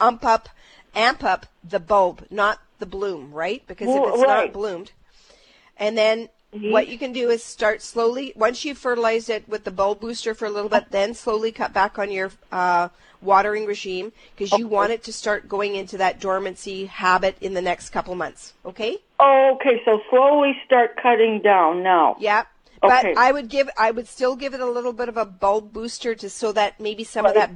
ump 0.00 0.24
up, 0.24 0.48
amp 0.94 1.22
up 1.22 1.46
the 1.62 1.78
bulb, 1.78 2.26
not 2.30 2.60
the 2.78 2.86
bloom, 2.86 3.32
right? 3.32 3.62
Because 3.66 3.88
if 3.88 4.02
it's 4.02 4.22
right. 4.22 4.44
not 4.46 4.52
bloomed, 4.52 4.92
and 5.76 5.96
then 5.96 6.28
what 6.52 6.86
you 6.86 6.98
can 6.98 7.12
do 7.12 7.30
is 7.30 7.42
start 7.42 7.82
slowly. 7.82 8.32
Once 8.36 8.64
you've 8.64 8.78
fertilized 8.78 9.28
it 9.28 9.48
with 9.48 9.64
the 9.64 9.72
bulb 9.72 10.00
booster 10.00 10.34
for 10.34 10.46
a 10.46 10.50
little 10.50 10.68
bit, 10.70 10.84
then 10.90 11.12
slowly 11.12 11.50
cut 11.50 11.72
back 11.72 11.98
on 11.98 12.12
your 12.12 12.30
uh, 12.52 12.88
watering 13.20 13.66
regime 13.66 14.12
because 14.36 14.52
you 14.52 14.66
Okay. 14.66 14.74
want 14.74 14.92
it 14.92 15.02
to 15.04 15.12
start 15.12 15.48
going 15.48 15.74
into 15.74 15.98
that 15.98 16.20
dormancy 16.20 16.86
habit 16.86 17.36
in 17.40 17.54
the 17.54 17.60
next 17.62 17.90
couple 17.90 18.14
months. 18.14 18.52
Okay. 18.64 18.98
oh, 19.18 19.56
okay. 19.56 19.82
So 19.84 20.00
slowly 20.10 20.52
start 20.64 20.96
cutting 21.02 21.40
down 21.42 21.82
now. 21.82 22.16
Yeah. 22.20 22.44
But 22.80 23.04
Okay. 23.04 23.14
I 23.16 23.32
would 23.32 23.48
give 23.48 23.68
I 23.76 23.90
would 23.90 24.06
still 24.06 24.36
give 24.36 24.54
it 24.54 24.60
a 24.60 24.66
little 24.66 24.92
bit 24.92 25.08
of 25.08 25.16
a 25.16 25.24
bulb 25.24 25.72
booster 25.72 26.14
to 26.14 26.30
so 26.30 26.52
that 26.52 26.78
maybe 26.78 27.02
some 27.02 27.26
of 27.26 27.34
that 27.34 27.50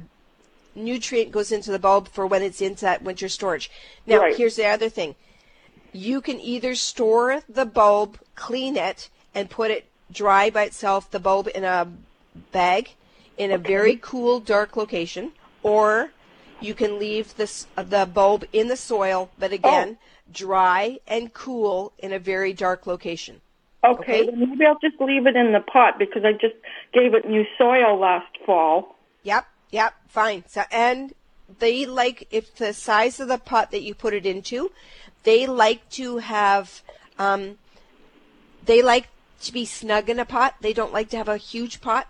nutrient 0.75 1.31
goes 1.31 1.51
into 1.51 1.71
the 1.71 1.79
bulb 1.79 2.09
for 2.09 2.25
when 2.27 2.41
it's 2.41 2.61
into 2.61 2.81
that 2.81 3.01
winter 3.01 3.29
storage. 3.29 3.71
Now 4.05 4.19
Right. 4.19 4.35
here's 4.35 4.55
the 4.55 4.65
other 4.65 4.89
thing. 4.89 5.15
You 5.91 6.21
can 6.21 6.39
either 6.39 6.75
store 6.75 7.41
the 7.49 7.65
bulb, 7.65 8.19
clean 8.35 8.77
it, 8.77 9.09
and 9.33 9.49
put 9.49 9.71
it 9.71 9.85
dry 10.11 10.49
by 10.49 10.63
itself, 10.63 11.09
the 11.11 11.19
bulb 11.19 11.49
in 11.53 11.63
a 11.63 11.87
bag 12.51 12.91
in 13.37 13.51
a 13.51 13.57
very 13.57 13.97
cool, 14.01 14.39
dark 14.39 14.75
location, 14.75 15.31
or 15.63 16.11
you 16.59 16.73
can 16.73 16.99
leave 16.99 17.35
this 17.37 17.67
the 17.75 18.05
bulb 18.05 18.45
in 18.51 18.67
the 18.67 18.75
soil, 18.75 19.29
but 19.39 19.51
oh. 19.51 19.55
again, 19.55 19.97
dry 20.31 20.99
and 21.07 21.33
cool 21.33 21.93
in 21.97 22.11
a 22.11 22.19
very 22.19 22.53
dark 22.53 22.85
location. 22.85 23.41
Okay. 23.83 24.23
Okay. 24.23 24.31
Maybe 24.35 24.65
I'll 24.65 24.77
just 24.79 24.99
leave 24.99 25.25
it 25.25 25.35
in 25.35 25.53
the 25.53 25.61
pot 25.61 25.97
because 25.97 26.23
I 26.25 26.33
just 26.33 26.55
gave 26.93 27.13
it 27.13 27.27
new 27.27 27.45
soil 27.57 27.97
last 27.97 28.37
fall. 28.45 28.95
Yep, 29.23 29.47
yep, 29.71 29.93
fine. 30.07 30.43
So, 30.47 30.63
and 30.71 31.13
they 31.57 31.85
like 31.85 32.27
if 32.31 32.55
the 32.55 32.73
size 32.73 33.19
of 33.19 33.27
the 33.27 33.37
pot 33.37 33.71
that 33.71 33.81
you 33.81 33.95
put 33.95 34.13
it 34.13 34.25
into, 34.25 34.71
they 35.23 35.47
like 35.47 35.89
to 35.91 36.17
have, 36.17 36.81
um, 37.17 37.57
they 38.65 38.81
like 38.81 39.07
to 39.41 39.53
be 39.53 39.65
snug 39.65 40.09
in 40.09 40.19
a 40.19 40.25
pot. 40.25 40.55
They 40.61 40.73
don't 40.73 40.93
like 40.93 41.09
to 41.09 41.17
have 41.17 41.27
a 41.27 41.37
huge 41.37 41.81
pot. 41.81 42.07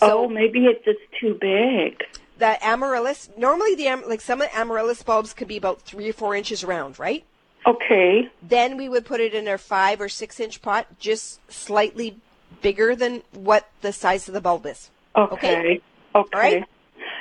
So 0.00 0.24
oh, 0.24 0.28
maybe 0.28 0.66
it's 0.66 0.84
just 0.84 0.98
too 1.20 1.38
big. 1.40 2.02
the 2.38 2.62
amaryllis, 2.64 3.30
normally 3.36 3.74
the 3.74 4.02
like 4.06 4.20
some 4.20 4.40
of 4.40 4.50
the 4.50 4.58
amaryllis 4.58 5.02
bulbs 5.02 5.32
could 5.32 5.48
be 5.48 5.56
about 5.56 5.82
three 5.82 6.10
or 6.10 6.12
four 6.12 6.34
inches 6.34 6.64
around, 6.64 6.98
right? 6.98 7.24
Okay. 7.66 8.28
Then 8.42 8.76
we 8.76 8.88
would 8.88 9.06
put 9.06 9.20
it 9.20 9.34
in 9.34 9.48
a 9.48 9.56
five 9.56 10.00
or 10.00 10.08
six 10.08 10.40
inch 10.40 10.60
pot, 10.60 10.86
just 10.98 11.40
slightly 11.50 12.18
bigger 12.60 12.94
than 12.94 13.22
what 13.32 13.68
the 13.80 13.92
size 13.92 14.28
of 14.28 14.34
the 14.34 14.40
bulb 14.40 14.66
is. 14.66 14.90
Okay. 15.16 15.80
Okay. 16.14 16.38
right. 16.38 16.64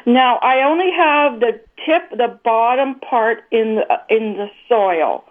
Now 0.05 0.37
I 0.37 0.63
only 0.63 0.91
have 0.91 1.39
the 1.39 1.61
tip, 1.85 2.09
the 2.11 2.39
bottom 2.43 2.99
part 2.99 3.43
in 3.51 3.75
the 3.75 3.99
in 4.09 4.33
the 4.33 4.47
soil. 4.67 5.23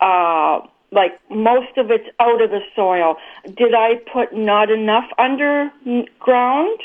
Uh, 0.00 0.60
like 0.92 1.20
most 1.30 1.76
of 1.76 1.90
it's 1.90 2.08
out 2.18 2.42
of 2.42 2.50
the 2.50 2.60
soil. 2.74 3.16
Did 3.44 3.74
I 3.74 3.96
put 4.12 4.34
not 4.34 4.70
enough 4.70 5.08
underground? 5.18 6.80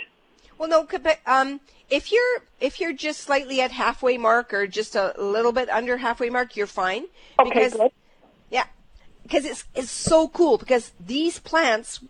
Well, 0.57 0.69
no, 0.69 0.83
but 0.83 1.19
um, 1.25 1.59
if 1.89 2.11
you're 2.11 2.43
if 2.59 2.79
you're 2.79 2.93
just 2.93 3.21
slightly 3.21 3.61
at 3.61 3.71
halfway 3.71 4.17
mark 4.17 4.53
or 4.53 4.67
just 4.67 4.95
a 4.95 5.13
little 5.17 5.51
bit 5.51 5.69
under 5.69 5.97
halfway 5.97 6.29
mark, 6.29 6.55
you're 6.55 6.67
fine. 6.67 7.05
Okay, 7.39 7.49
because 7.49 7.73
good. 7.73 7.91
yeah, 8.49 8.65
because 9.23 9.45
it's 9.45 9.65
it's 9.73 9.91
so 9.91 10.27
cool 10.27 10.57
because 10.57 10.91
these 10.99 11.39
plants 11.39 12.01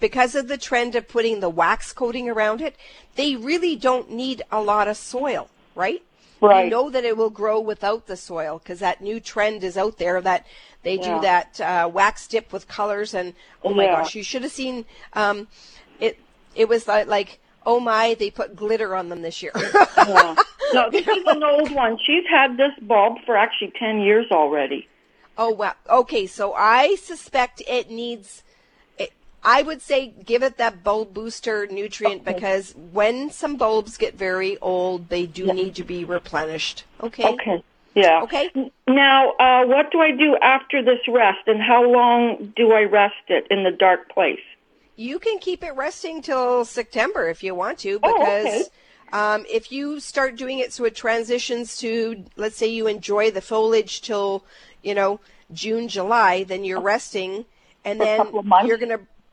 because 0.00 0.34
of 0.34 0.48
the 0.48 0.58
trend 0.58 0.94
of 0.94 1.08
putting 1.08 1.40
the 1.40 1.48
wax 1.48 1.92
coating 1.92 2.28
around 2.28 2.60
it, 2.60 2.76
they 3.16 3.36
really 3.36 3.76
don't 3.76 4.10
need 4.10 4.42
a 4.50 4.60
lot 4.60 4.88
of 4.88 4.96
soil, 4.96 5.48
right? 5.74 6.02
Right. 6.40 6.64
You 6.64 6.70
know 6.70 6.88
that 6.90 7.04
it 7.04 7.16
will 7.16 7.30
grow 7.30 7.58
without 7.60 8.06
the 8.06 8.16
soil 8.16 8.58
because 8.62 8.78
that 8.78 9.00
new 9.00 9.18
trend 9.18 9.64
is 9.64 9.76
out 9.76 9.98
there 9.98 10.20
that 10.20 10.46
they 10.84 10.94
Yeah. 10.94 11.16
do 11.16 11.20
that 11.22 11.60
uh, 11.60 11.88
wax 11.92 12.28
dip 12.28 12.52
with 12.52 12.68
colors 12.68 13.12
and 13.12 13.34
oh 13.64 13.74
my 13.74 13.84
Yeah. 13.84 14.02
gosh, 14.02 14.14
you 14.14 14.22
should 14.22 14.42
have 14.42 14.52
seen 14.52 14.84
um, 15.14 15.48
it. 15.98 16.18
It 16.54 16.68
was 16.68 16.86
like, 16.86 17.08
like 17.08 17.40
oh 17.66 17.80
my, 17.80 18.14
they 18.14 18.30
put 18.30 18.54
glitter 18.56 18.94
on 18.94 19.08
them 19.08 19.22
this 19.22 19.42
year. 19.42 19.52
Yeah. 19.54 20.36
No, 20.72 20.90
this 20.90 21.06
is 21.08 21.24
an 21.26 21.42
old 21.42 21.70
one. 21.72 21.98
She's 22.06 22.24
had 22.30 22.56
this 22.56 22.72
bulb 22.82 23.18
for 23.26 23.36
actually 23.36 23.72
10 23.78 24.00
years 24.00 24.26
already. 24.30 24.86
Oh 25.36 25.50
wow. 25.50 25.74
Okay, 25.88 26.26
so 26.26 26.52
I 26.54 26.94
suspect 26.96 27.62
it 27.66 27.90
needs. 27.90 28.42
I 29.48 29.62
would 29.62 29.80
say 29.80 30.08
give 30.32 30.42
it 30.42 30.58
that 30.58 30.84
bulb 30.84 31.14
booster 31.14 31.66
nutrient 31.66 32.20
Okay. 32.20 32.34
because 32.34 32.74
when 32.92 33.30
some 33.30 33.56
bulbs 33.56 33.96
get 33.96 34.14
very 34.14 34.58
old, 34.58 35.08
they 35.08 35.24
do 35.24 35.52
need 35.52 35.74
to 35.76 35.84
be 35.84 36.04
replenished. 36.04 36.84
Okay. 37.02 37.26
Okay. 37.32 37.62
Yeah. 37.94 38.22
Okay. 38.24 38.50
Now, 38.86 39.32
uh, 39.40 39.64
what 39.64 39.90
do 39.90 40.00
I 40.00 40.10
do 40.10 40.36
after 40.36 40.82
this 40.82 41.00
rest, 41.08 41.48
and 41.48 41.60
how 41.62 41.82
long 41.90 42.52
do 42.54 42.72
I 42.72 42.82
rest 42.82 43.24
it 43.28 43.46
in 43.50 43.64
the 43.64 43.70
dark 43.70 44.10
place? 44.10 44.44
You 44.96 45.18
can 45.18 45.38
keep 45.38 45.64
it 45.64 45.74
resting 45.74 46.20
till 46.22 46.64
September 46.66 47.28
if 47.28 47.42
you 47.42 47.54
want 47.54 47.78
to, 47.78 47.98
Oh, 48.02 48.12
because 48.12 48.46
okay. 48.46 48.64
um, 49.12 49.46
if 49.48 49.72
you 49.72 49.98
start 50.00 50.36
doing 50.36 50.58
it 50.58 50.72
so 50.74 50.84
it 50.84 50.94
transitions 50.94 51.78
to, 51.78 52.24
let's 52.36 52.56
say 52.56 52.66
you 52.66 52.86
enjoy 52.86 53.30
the 53.30 53.40
foliage 53.40 54.02
till, 54.02 54.44
you 54.82 54.94
know, 54.94 55.20
June, 55.52 55.88
July, 55.88 56.44
then 56.44 56.64
you're 56.64 56.80
resting, 56.80 57.46
and 57.84 57.98
For 57.98 58.04
then 58.04 58.18
couple 58.18 58.40
of 58.40 58.46
months? 58.46 58.68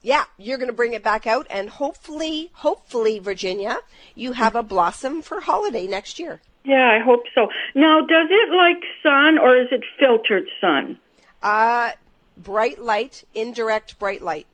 Yeah, 0.05 0.25
you're 0.37 0.59
gonna 0.59 0.71
bring 0.71 0.93
it 0.93 1.01
back 1.03 1.25
out, 1.25 1.47
and 1.49 1.67
hopefully, 1.67 2.51
hopefully, 2.53 3.17
Virginia, 3.17 3.79
you 4.13 4.33
have 4.33 4.55
a 4.55 4.61
blossom 4.61 5.23
for 5.23 5.41
holiday 5.41 5.87
next 5.87 6.19
year. 6.19 6.41
Yeah, 6.63 6.87
I 6.87 6.99
hope 6.99 7.23
so. 7.33 7.49
Now, 7.73 8.01
does 8.01 8.27
it 8.29 8.49
like 8.53 8.83
sun, 9.01 9.39
or 9.39 9.57
is 9.57 9.67
it 9.71 9.83
filtered 9.99 10.47
sun? 10.61 10.99
Uh, 11.41 11.91
bright 12.37 12.79
light, 12.79 13.23
indirect 13.33 13.97
bright 13.97 14.21
light. 14.21 14.45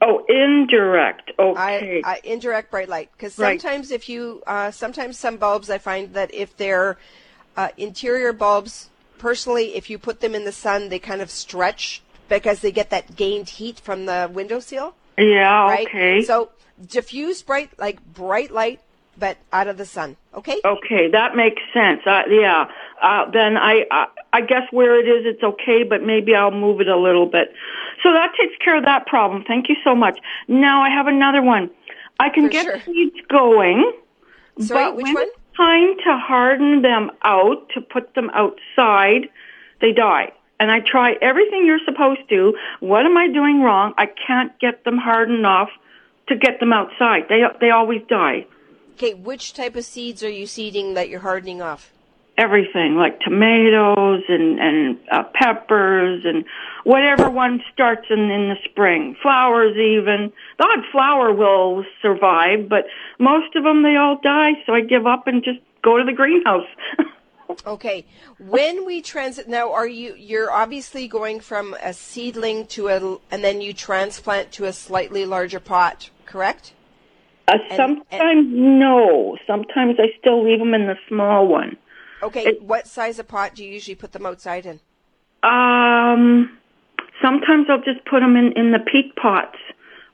Oh, 0.00 0.24
indirect. 0.28 1.30
Okay. 1.38 2.02
I, 2.04 2.14
I 2.14 2.20
indirect 2.24 2.72
bright 2.72 2.88
light 2.88 3.10
because 3.12 3.38
Right. 3.38 3.60
sometimes 3.60 3.92
if 3.92 4.08
you 4.08 4.42
uh, 4.44 4.72
sometimes 4.72 5.18
some 5.18 5.36
bulbs 5.36 5.70
I 5.70 5.78
find 5.78 6.12
that 6.14 6.34
if 6.34 6.56
they're 6.56 6.98
uh, 7.56 7.68
interior 7.76 8.32
bulbs 8.32 8.90
personally 9.18 9.74
if 9.76 9.88
you 9.88 9.98
put 9.98 10.20
them 10.20 10.34
in 10.34 10.44
the 10.44 10.52
sun 10.52 10.90
they 10.90 10.98
kind 10.98 11.22
of 11.22 11.30
stretch 11.30 12.02
because 12.28 12.60
they 12.60 12.72
get 12.72 12.90
that 12.90 13.16
gained 13.16 13.48
heat 13.50 13.78
from 13.80 14.06
the 14.06 14.30
windowsill 14.32 14.94
yeah. 15.18 15.64
right 15.64 15.86
Okay. 15.86 16.22
so 16.22 16.50
diffuse 16.86 17.42
bright 17.42 17.70
like 17.78 18.04
bright 18.12 18.50
light 18.50 18.80
but 19.18 19.38
out 19.52 19.66
of 19.66 19.78
the 19.78 19.86
sun 19.86 20.16
okay 20.34 20.60
Okay, 20.64 21.10
that 21.12 21.34
makes 21.36 21.62
sense. 21.72 22.00
Uh, 22.06 22.22
yeah. 22.28 22.66
Uh, 23.00 23.30
then 23.30 23.56
I, 23.56 23.84
I, 23.90 24.06
I 24.32 24.40
guess 24.42 24.62
where 24.70 24.98
it 25.00 25.08
is, 25.08 25.24
it's 25.34 25.42
okay, 25.42 25.82
but 25.84 26.02
maybe 26.02 26.34
I'll 26.34 26.50
move 26.50 26.80
it 26.80 26.88
a 26.88 26.96
little 26.98 27.26
bit. 27.26 27.52
So 28.02 28.12
that 28.12 28.32
takes 28.38 28.54
care 28.62 28.76
of 28.76 28.84
that 28.84 29.06
problem. 29.06 29.44
Thank 29.46 29.68
you 29.70 29.76
so 29.84 29.94
much. 29.94 30.18
Now 30.48 30.82
I 30.82 30.90
have 30.90 31.06
another 31.06 31.42
one. 31.42 31.70
I 32.20 32.28
can 32.30 32.44
For 32.44 32.50
get 32.50 32.64
sure. 32.64 32.80
seeds 32.84 33.16
going, 33.28 33.92
sorry 34.60 34.84
but 34.84 34.96
which 34.96 35.04
when 35.04 35.14
one 35.14 35.22
it's 35.28 35.56
time 35.56 35.96
to 36.04 36.18
harden 36.18 36.82
them 36.82 37.10
out, 37.22 37.68
to 37.74 37.80
put 37.80 38.14
them 38.14 38.30
outside, 38.34 39.28
they 39.80 39.92
die. 39.92 40.32
And 40.58 40.70
I 40.70 40.80
try 40.80 41.12
everything 41.20 41.66
you're 41.66 41.84
supposed 41.84 42.28
to. 42.30 42.54
What 42.80 43.04
am 43.04 43.16
I 43.16 43.28
doing 43.28 43.60
wrong? 43.62 43.92
I 43.98 44.06
can't 44.26 44.58
get 44.58 44.84
them 44.84 44.96
hard 44.96 45.30
enough 45.30 45.68
to 46.28 46.36
get 46.36 46.60
them 46.60 46.72
outside. 46.72 47.24
They, 47.28 47.42
they 47.60 47.70
always 47.70 48.02
die. 48.08 48.46
okay 48.94 49.14
which 49.14 49.52
type 49.52 49.76
of 49.76 49.84
seeds 49.84 50.22
are 50.22 50.30
you 50.30 50.46
seeding 50.46 50.94
that 50.94 51.08
you're 51.10 51.20
hardening 51.20 51.60
off 51.60 51.92
everything 52.38 52.96
like 52.96 53.20
tomatoes 53.20 54.22
and 54.28 54.58
and 54.60 54.98
uh, 55.10 55.22
peppers 55.34 56.22
and 56.24 56.44
whatever 56.84 57.30
one 57.30 57.62
starts 57.72 58.06
in 58.10 58.18
in 58.30 58.48
the 58.48 58.56
spring 58.64 59.16
flowers 59.22 59.74
even 59.76 60.32
the 60.58 60.64
odd 60.64 60.84
flower 60.92 61.32
will 61.32 61.84
survive 62.02 62.68
but 62.68 62.84
most 63.18 63.54
of 63.56 63.64
them 63.64 63.82
they 63.82 63.96
all 63.96 64.18
die 64.22 64.52
so 64.66 64.74
i 64.74 64.80
give 64.80 65.06
up 65.06 65.26
and 65.26 65.44
just 65.44 65.60
go 65.82 65.96
to 65.98 66.04
the 66.04 66.12
greenhouse 66.12 66.68
Okay. 67.66 68.06
When 68.38 68.84
we 68.84 69.02
transit 69.02 69.48
now, 69.48 69.72
are 69.72 69.86
you 69.86 70.14
you're 70.16 70.50
obviously 70.50 71.08
going 71.08 71.40
from 71.40 71.74
a 71.82 71.92
seedling 71.92 72.66
to 72.68 72.88
a 72.88 73.18
and 73.30 73.42
then 73.44 73.60
you 73.60 73.72
transplant 73.72 74.52
to 74.52 74.64
a 74.64 74.72
slightly 74.72 75.24
larger 75.24 75.60
pot, 75.60 76.10
correct? 76.26 76.72
uh, 77.48 77.58
sometimes 77.76 78.48
no 78.50 79.36
sometimes 79.46 79.96
i 80.00 80.06
still 80.18 80.44
leave 80.44 80.58
them 80.58 80.74
in 80.74 80.86
the 80.86 80.96
small 81.08 81.46
one 81.46 81.76
Okay. 82.22 82.44
It- 82.46 82.62
what 82.62 82.88
size 82.88 83.18
of 83.18 83.28
pot 83.28 83.54
do 83.54 83.64
you 83.64 83.70
usually 83.70 83.94
put 83.94 84.12
them 84.12 84.26
outside 84.26 84.66
in? 84.66 84.80
um 85.42 86.58
sometimes 87.22 87.66
i'll 87.70 87.82
just 87.82 88.04
put 88.04 88.20
them 88.20 88.36
in 88.36 88.52
in 88.52 88.72
the 88.72 88.80
peat 88.80 89.14
pots 89.16 89.58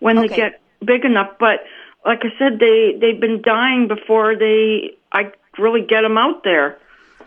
when 0.01 0.17
they 0.17 0.29
get 0.29 0.61
big 0.85 1.05
enough 1.05 1.31
but 1.39 1.61
like 2.05 2.21
i 2.23 2.39
said 2.39 2.59
they 2.59 2.99
they've 3.01 3.21
been 3.21 3.41
dying 3.41 3.89
before 3.89 4.37
they 4.37 4.91
i 5.13 5.33
really 5.59 5.81
get 5.81 6.03
them 6.03 6.19
out 6.19 6.45
there 6.45 6.77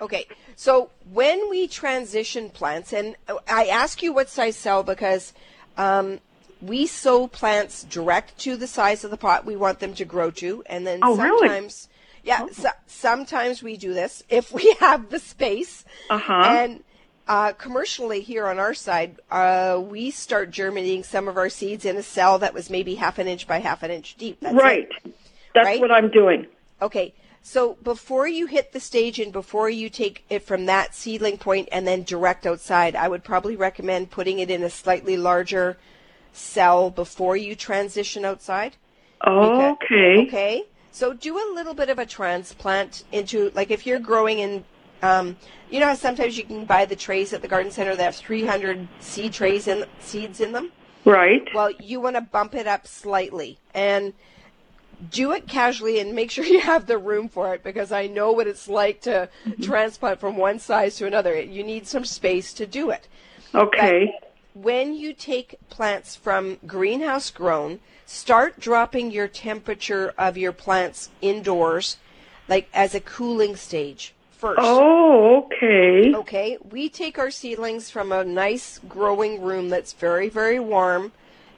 Okay. 0.01 0.25
So 0.55 0.89
when 1.11 1.49
we 1.49 1.67
transition 1.67 2.49
plants, 2.49 2.93
and 2.93 3.15
I 3.49 3.65
ask 3.67 4.01
you 4.03 4.13
what 4.13 4.29
size 4.29 4.55
cell 4.55 4.83
because 4.83 5.33
um, 5.77 6.19
we 6.61 6.87
sow 6.87 7.27
plants 7.27 7.83
direct 7.83 8.37
to 8.39 8.55
the 8.55 8.67
size 8.67 9.03
of 9.03 9.11
the 9.11 9.17
pot 9.17 9.45
we 9.45 9.55
want 9.55 9.79
them 9.79 9.93
to 9.95 10.05
grow 10.05 10.31
to, 10.31 10.63
and 10.67 10.85
then 10.87 10.99
Oh, 11.03 11.15
really? 11.17 11.47
sometimes, 11.47 11.89
yeah, 12.23 12.47
so, 12.51 12.69
sometimes 12.87 13.61
we 13.61 13.77
do 13.77 13.93
this 13.93 14.23
if 14.29 14.51
we 14.53 14.75
have 14.79 15.09
the 15.09 15.19
space. 15.19 15.83
Uh-huh. 16.09 16.33
And 16.33 16.83
uh, 17.27 17.51
commercially 17.53 18.21
here 18.21 18.47
on 18.47 18.59
our 18.59 18.73
side, 18.73 19.19
uh, 19.31 19.81
we 19.83 20.11
start 20.11 20.51
germinating 20.51 21.03
some 21.03 21.27
of 21.27 21.37
our 21.37 21.49
seeds 21.49 21.83
in 21.83 21.97
a 21.97 22.03
cell 22.03 22.39
that 22.39 22.53
was 22.53 22.69
maybe 22.69 22.95
half 22.95 23.17
an 23.19 23.27
inch 23.27 23.47
by 23.47 23.59
half 23.59 23.83
an 23.83 23.91
inch 23.91 24.15
deep. 24.15 24.37
That's 24.41 24.55
it. 24.55 24.61
right. 24.61 24.87
That's 25.53 25.65
Right? 25.65 25.79
what 25.81 25.91
I'm 25.91 26.09
doing. 26.11 26.47
Okay. 26.81 27.13
So 27.47 27.77
before 27.83 28.27
you 28.27 28.47
hit 28.47 28.71
the 28.71 28.79
stage 28.79 29.19
and 29.19 29.31
before 29.31 29.69
you 29.69 29.87
take 29.87 30.25
it 30.31 30.41
from 30.41 30.65
that 30.65 30.95
seedling 30.95 31.37
point 31.37 31.69
and 31.71 31.85
then 31.87 32.01
direct 32.01 32.47
outside, 32.47 32.95
I 32.95 33.07
would 33.07 33.23
probably 33.23 33.55
recommend 33.55 34.09
putting 34.09 34.39
it 34.39 34.49
in 34.49 34.63
a 34.63 34.69
slightly 34.69 35.15
larger 35.15 35.77
cell 36.33 36.89
before 36.89 37.37
you 37.37 37.55
transition 37.55 38.25
outside. 38.25 38.77
Because- 39.19 39.77
Okay. 39.83 40.25
Okay. 40.25 40.63
So 40.91 41.13
do 41.13 41.37
a 41.37 41.53
little 41.53 41.75
bit 41.75 41.89
of 41.89 41.99
a 41.99 42.05
transplant 42.07 43.03
into 43.11 43.51
like 43.53 43.69
if 43.69 43.85
you're 43.85 43.99
growing 43.99 44.39
in 44.39 44.63
um, 45.03 45.37
you 45.69 45.79
know 45.79 45.85
how 45.85 45.93
sometimes 45.93 46.39
you 46.39 46.45
can 46.45 46.65
buy 46.65 46.85
the 46.85 46.95
trays 46.95 47.31
at 47.31 47.43
the 47.43 47.47
garden 47.47 47.71
center 47.71 47.95
that 47.95 48.03
have 48.03 48.15
300 48.15 48.87
seed 48.99 49.33
trays 49.33 49.67
and 49.67 49.85
seeds 49.99 50.41
in 50.41 50.51
them? 50.51 50.71
Right. 51.05 51.47
Well, 51.53 51.69
you 51.79 52.01
want 52.01 52.15
to 52.15 52.21
bump 52.21 52.55
it 52.55 52.65
up 52.65 52.87
slightly 52.87 53.59
and 53.75 54.13
do 55.11 55.31
it 55.31 55.47
casually 55.47 55.99
and 55.99 56.13
make 56.13 56.31
sure 56.31 56.45
you 56.45 56.59
have 56.59 56.85
the 56.85 56.97
room 56.97 57.29
for 57.29 57.53
it 57.53 57.63
because 57.63 57.91
I 57.91 58.07
know 58.07 58.31
what 58.31 58.47
it's 58.47 58.67
like 58.67 59.01
to 59.01 59.29
mm-hmm. 59.45 59.61
transplant 59.61 60.19
from 60.19 60.37
one 60.37 60.59
size 60.59 60.97
to 60.97 61.07
another. 61.07 61.39
You 61.39 61.63
need 61.63 61.87
some 61.87 62.05
space 62.05 62.53
to 62.53 62.65
do 62.65 62.89
it. 62.89 63.07
Okay. 63.53 64.13
When 64.53 64.93
you 64.93 65.13
take 65.13 65.57
plants 65.69 66.15
from 66.15 66.59
greenhouse 66.65 67.29
grown, 67.29 67.79
start 68.05 68.59
dropping 68.59 69.11
your 69.11 69.27
temperature 69.27 70.13
of 70.17 70.37
your 70.37 70.51
plants 70.51 71.09
indoors, 71.21 71.97
like 72.47 72.69
as 72.73 72.95
a 72.95 72.99
cooling 73.01 73.55
stage 73.55 74.13
first. 74.31 74.59
Oh, 74.61 75.43
okay. 75.45 76.13
Okay, 76.13 76.57
we 76.69 76.87
take 76.89 77.17
our 77.17 77.31
seedlings 77.31 77.89
from 77.89 78.11
a 78.11 78.23
nice 78.23 78.79
growing 78.87 79.41
room 79.41 79.69
that's 79.69 79.93
very, 79.93 80.29
very 80.29 80.59
warm, 80.59 81.11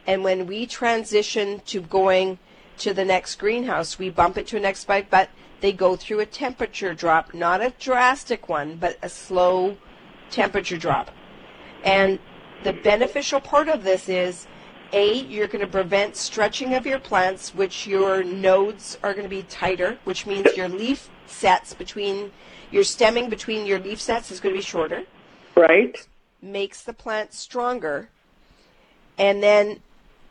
and 0.05 0.23
when 0.23 0.47
we 0.47 0.65
transition 0.65 1.61
to 1.67 1.81
going 1.81 2.39
to 2.79 2.93
the 2.93 3.05
next 3.05 3.35
greenhouse, 3.35 3.99
we 3.99 4.09
bump 4.09 4.37
it 4.37 4.47
to 4.47 4.57
a 4.57 4.59
next 4.59 4.81
spike, 4.81 5.09
but 5.09 5.29
they 5.61 5.71
go 5.71 5.95
through 5.95 6.19
a 6.19 6.25
temperature 6.25 6.93
drop, 6.93 7.33
not 7.33 7.61
a 7.61 7.73
drastic 7.79 8.47
one, 8.47 8.75
but 8.75 8.97
a 9.01 9.09
slow 9.09 9.77
temperature 10.29 10.77
drop. 10.77 11.11
And 11.83 12.19
the 12.63 12.73
beneficial 12.73 13.39
part 13.39 13.69
of 13.69 13.83
this 13.83 14.09
is 14.09 14.47
A, 14.93 15.21
you're 15.21 15.47
going 15.47 15.65
to 15.65 15.71
prevent 15.71 16.15
stretching 16.15 16.73
of 16.73 16.85
your 16.85 16.99
plants, 16.99 17.53
which 17.55 17.87
your 17.87 18.23
nodes 18.23 18.97
are 19.03 19.13
going 19.13 19.23
to 19.23 19.29
be 19.29 19.43
tighter, 19.43 19.97
which 20.03 20.25
means 20.25 20.55
your 20.55 20.69
leaf 20.69 21.09
sets 21.25 21.73
between 21.73 22.31
your 22.71 22.83
stemming 22.83 23.29
between 23.29 23.65
your 23.65 23.79
leaf 23.79 24.01
sets 24.01 24.31
is 24.31 24.39
going 24.39 24.53
to 24.53 24.59
be 24.59 24.63
shorter, 24.63 25.03
Right. 25.55 26.05
makes 26.41 26.81
the 26.83 26.93
plant 26.93 27.33
stronger. 27.33 28.09
And 29.17 29.41
then 29.41 29.81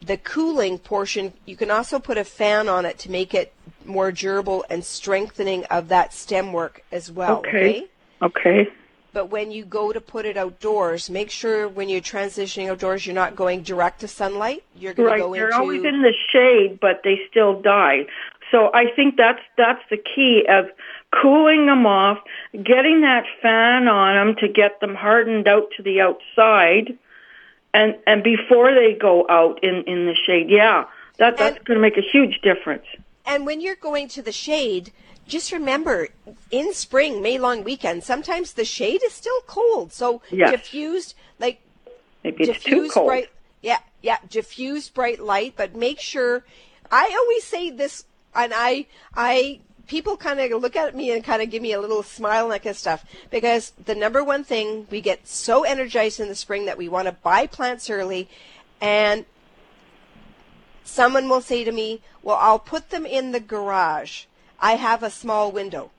the 0.06 0.16
cooling 0.16 0.78
portion, 0.78 1.32
you 1.44 1.56
can 1.56 1.70
also 1.70 1.98
put 1.98 2.16
a 2.16 2.24
fan 2.24 2.68
on 2.68 2.84
it 2.86 2.98
to 3.00 3.10
make 3.10 3.34
it 3.34 3.52
more 3.84 4.10
durable 4.12 4.64
and 4.70 4.84
strengthening 4.84 5.64
of 5.66 5.88
that 5.88 6.14
stem 6.14 6.52
work 6.52 6.82
as 6.92 7.10
well. 7.10 7.38
Okay. 7.38 7.86
Okay. 8.22 8.68
but 9.12 9.30
when 9.30 9.50
you 9.50 9.64
go 9.64 9.92
to 9.92 10.00
put 10.00 10.26
it 10.26 10.36
outdoors, 10.36 11.08
make 11.08 11.30
sure 11.30 11.68
when 11.68 11.88
you're 11.88 12.02
transitioning 12.02 12.70
outdoors, 12.70 13.06
you're 13.06 13.14
not 13.14 13.34
going 13.34 13.62
direct 13.62 14.00
to 14.00 14.08
sunlight. 14.08 14.62
You're 14.76 14.92
going 14.94 15.08
right. 15.08 15.16
to 15.16 15.22
go 15.22 15.32
They're 15.32 15.46
into 15.46 15.58
always 15.58 15.84
in 15.84 16.02
the 16.02 16.12
shade, 16.30 16.78
but 16.80 17.00
they 17.02 17.20
still 17.30 17.60
die. 17.62 18.06
So 18.50 18.70
I 18.74 18.90
think 18.94 19.16
that's 19.16 19.40
that's 19.56 19.80
the 19.90 19.96
key 19.96 20.44
of 20.48 20.66
cooling 21.10 21.66
them 21.66 21.86
off, 21.86 22.18
getting 22.52 23.00
that 23.02 23.24
fan 23.40 23.88
on 23.88 24.14
them 24.26 24.36
to 24.40 24.48
get 24.48 24.80
them 24.80 24.94
hardened 24.94 25.48
out 25.48 25.70
to 25.78 25.82
the 25.82 26.00
outside, 26.00 26.98
and 27.76 27.90
and 28.06 28.22
before 28.22 28.68
they 28.74 28.90
go 29.08 29.26
out 29.28 29.62
in 29.62 29.84
in 29.86 30.06
the 30.06 30.14
shade. 30.26 30.46
Yeah, 30.48 30.84
that 31.18 31.36
that's 31.36 31.58
going 31.64 31.76
to 31.76 31.82
make 31.88 31.96
a 31.96 32.06
huge 32.14 32.40
difference. 32.42 32.86
And 33.24 33.44
when 33.44 33.60
you're 33.60 33.82
going 33.90 34.08
to 34.16 34.22
the 34.22 34.32
shade, 34.32 34.92
just 35.26 35.52
remember 35.52 36.08
in 36.50 36.72
spring, 36.72 37.20
May 37.22 37.38
long 37.38 37.64
weekend, 37.64 38.04
sometimes 38.04 38.52
the 38.54 38.64
shade 38.64 39.02
is 39.04 39.12
still 39.12 39.40
cold. 39.46 39.92
So 39.92 40.22
Yes. 40.30 40.50
diffused, 40.52 41.14
like 41.38 41.60
Maybe 42.22 42.44
it's 42.44 42.62
too 42.62 42.70
diffused 42.70 42.94
cold. 42.94 43.08
bright, 43.08 43.28
yeah, 43.62 43.78
yeah, 44.02 44.18
diffused 44.30 44.94
bright 44.94 45.20
light, 45.20 45.54
but 45.56 45.74
make 45.74 46.00
sure. 46.00 46.44
I 46.90 47.04
always 47.20 47.42
say 47.42 47.70
this, 47.70 48.04
and 48.32 48.52
I, 48.54 48.86
I, 49.14 49.60
people 49.86 50.16
kind 50.16 50.40
of 50.40 50.60
look 50.60 50.76
at 50.76 50.94
me 50.94 51.10
and 51.12 51.22
kind 51.22 51.42
of 51.42 51.50
give 51.50 51.62
me 51.62 51.72
a 51.72 51.80
little 51.80 52.02
smile 52.02 52.44
and 52.44 52.52
that 52.52 52.62
kind 52.62 52.72
of 52.72 52.78
stuff 52.78 53.04
because 53.30 53.72
the 53.84 53.94
number 53.94 54.22
one 54.22 54.44
thing 54.44 54.86
we 54.90 55.00
get 55.00 55.26
so 55.26 55.64
energized 55.64 56.20
in 56.20 56.28
the 56.28 56.34
spring 56.34 56.66
that 56.66 56.78
we 56.78 56.88
want 56.88 57.06
to 57.06 57.12
buy 57.12 57.46
plants 57.46 57.88
early, 57.88 58.28
and 58.80 59.24
someone 60.84 61.28
will 61.28 61.40
say 61.40 61.64
to 61.64 61.72
me, 61.72 62.00
"Well, 62.22 62.36
I'll 62.40 62.58
put 62.58 62.90
them 62.90 63.06
in 63.06 63.32
the 63.32 63.40
garage. 63.40 64.24
I 64.60 64.76
have 64.76 65.02
a 65.02 65.10
small 65.10 65.52
window." 65.52 65.90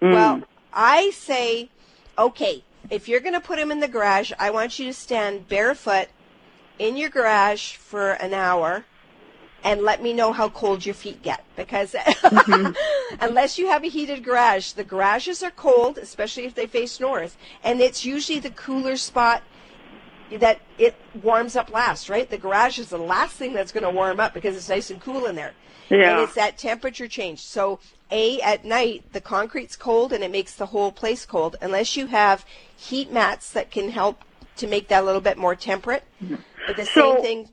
Mm. 0.00 0.12
Well, 0.12 0.42
I 0.72 1.10
say, 1.10 1.68
"Okay, 2.18 2.64
if 2.90 3.08
you're 3.08 3.20
going 3.20 3.34
to 3.34 3.40
put 3.40 3.58
them 3.58 3.70
in 3.70 3.80
the 3.80 3.88
garage, 3.88 4.32
I 4.38 4.50
want 4.50 4.78
you 4.78 4.86
to 4.86 4.92
stand 4.92 5.48
barefoot 5.48 6.08
in 6.78 6.96
your 6.96 7.10
garage 7.10 7.76
for 7.76 8.12
an 8.12 8.34
hour." 8.34 8.84
And 9.64 9.80
let 9.80 10.02
me 10.02 10.12
know 10.12 10.32
how 10.32 10.50
cold 10.50 10.84
your 10.84 10.94
feet 10.94 11.22
get 11.22 11.42
because 11.56 11.92
mm-hmm. 11.92 12.72
unless 13.20 13.58
you 13.58 13.66
have 13.68 13.82
a 13.82 13.88
heated 13.88 14.22
garage, 14.22 14.72
the 14.72 14.84
garages 14.84 15.42
are 15.42 15.50
cold, 15.50 15.96
especially 15.96 16.44
if 16.44 16.54
they 16.54 16.66
face 16.66 17.00
north, 17.00 17.38
and 17.62 17.80
it's 17.80 18.04
usually 18.04 18.38
the 18.38 18.50
cooler 18.50 18.96
spot 18.98 19.42
that 20.30 20.60
it 20.78 20.94
warms 21.22 21.56
up 21.56 21.72
last, 21.72 22.08
right? 22.08 22.28
The 22.28 22.38
garage 22.38 22.78
is 22.78 22.88
the 22.90 22.98
last 22.98 23.36
thing 23.36 23.52
that's 23.52 23.72
going 23.72 23.84
to 23.84 23.90
warm 23.90 24.20
up 24.20 24.34
because 24.34 24.56
it's 24.56 24.68
nice 24.68 24.90
and 24.90 25.00
cool 25.00 25.26
in 25.26 25.34
there. 25.36 25.52
Yeah. 25.90 26.12
And 26.12 26.20
it's 26.22 26.34
that 26.34 26.56
temperature 26.58 27.08
change. 27.08 27.40
So, 27.40 27.78
A, 28.10 28.40
at 28.40 28.64
night, 28.64 29.04
the 29.12 29.20
concrete's 29.20 29.76
cold 29.76 30.12
and 30.12 30.24
it 30.24 30.30
makes 30.30 30.54
the 30.54 30.66
whole 30.66 30.92
place 30.92 31.26
cold 31.26 31.56
unless 31.60 31.96
you 31.96 32.06
have 32.06 32.44
heat 32.76 33.12
mats 33.12 33.50
that 33.50 33.70
can 33.70 33.90
help 33.90 34.22
to 34.56 34.66
make 34.66 34.88
that 34.88 35.02
a 35.02 35.06
little 35.06 35.20
bit 35.20 35.36
more 35.36 35.54
temperate. 35.54 36.04
Mm-hmm. 36.22 36.36
But 36.66 36.76
the 36.76 36.86
So- 36.86 37.14
same 37.14 37.22
thing, 37.22 37.48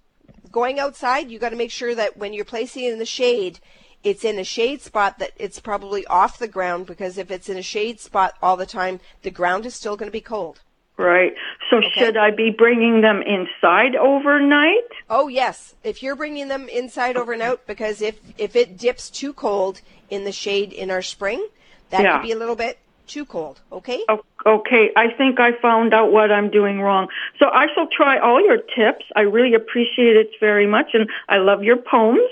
going 0.51 0.79
outside, 0.79 1.31
you 1.31 1.39
got 1.39 1.49
to 1.49 1.55
make 1.55 1.71
sure 1.71 1.95
that 1.95 2.17
when 2.17 2.33
you're 2.33 2.45
placing 2.45 2.83
it 2.83 2.93
in 2.93 2.99
the 2.99 3.05
shade, 3.05 3.59
it's 4.03 4.23
in 4.23 4.39
a 4.39 4.43
shade 4.43 4.81
spot 4.81 5.19
that 5.19 5.31
it's 5.37 5.59
probably 5.59 6.05
off 6.07 6.39
the 6.39 6.47
ground 6.47 6.85
because 6.87 7.17
if 7.17 7.29
it's 7.31 7.49
in 7.49 7.57
a 7.57 7.61
shade 7.61 7.99
spot 7.99 8.33
all 8.41 8.57
the 8.57 8.65
time, 8.65 8.99
the 9.21 9.31
ground 9.31 9.65
is 9.65 9.75
still 9.75 9.95
going 9.95 10.07
to 10.07 10.11
be 10.11 10.21
cold. 10.21 10.61
Right. 10.97 11.33
So 11.69 11.81
should 11.95 12.17
I 12.17 12.31
be 12.31 12.51
bringing 12.51 13.01
them 13.01 13.23
inside 13.23 13.95
overnight? 13.95 14.83
Oh 15.09 15.27
yes, 15.29 15.73
if 15.83 16.03
you're 16.03 16.15
bringing 16.15 16.47
them 16.47 16.67
inside 16.69 17.17
overnight, 17.17 17.65
because 17.65 18.01
if 18.01 18.19
if 18.37 18.55
it 18.55 18.77
dips 18.77 19.09
too 19.09 19.33
cold 19.33 19.81
in 20.09 20.25
the 20.25 20.31
shade 20.31 20.73
in 20.73 20.91
our 20.91 21.01
spring, 21.01 21.47
that 21.89 22.03
Yeah. 22.03 22.17
could 22.17 22.27
be 22.27 22.33
a 22.33 22.37
little 22.37 22.55
bit 22.57 22.77
too 23.11 23.25
cold. 23.25 23.59
Okay. 23.71 24.03
Okay, 24.45 24.89
I 24.95 25.11
think 25.17 25.39
I 25.39 25.51
found 25.61 25.93
out 25.93 26.11
what 26.11 26.31
I'm 26.31 26.49
doing 26.49 26.79
wrong. 26.79 27.09
So 27.37 27.47
I 27.47 27.67
shall 27.73 27.87
try 27.87 28.17
all 28.17 28.43
your 28.43 28.57
tips. 28.57 29.05
I 29.15 29.21
really 29.21 29.53
appreciate 29.53 30.15
it 30.15 30.29
very 30.39 30.65
much, 30.65 30.91
and 30.93 31.09
I 31.27 31.37
love 31.37 31.63
your 31.63 31.77
poems. 31.77 32.27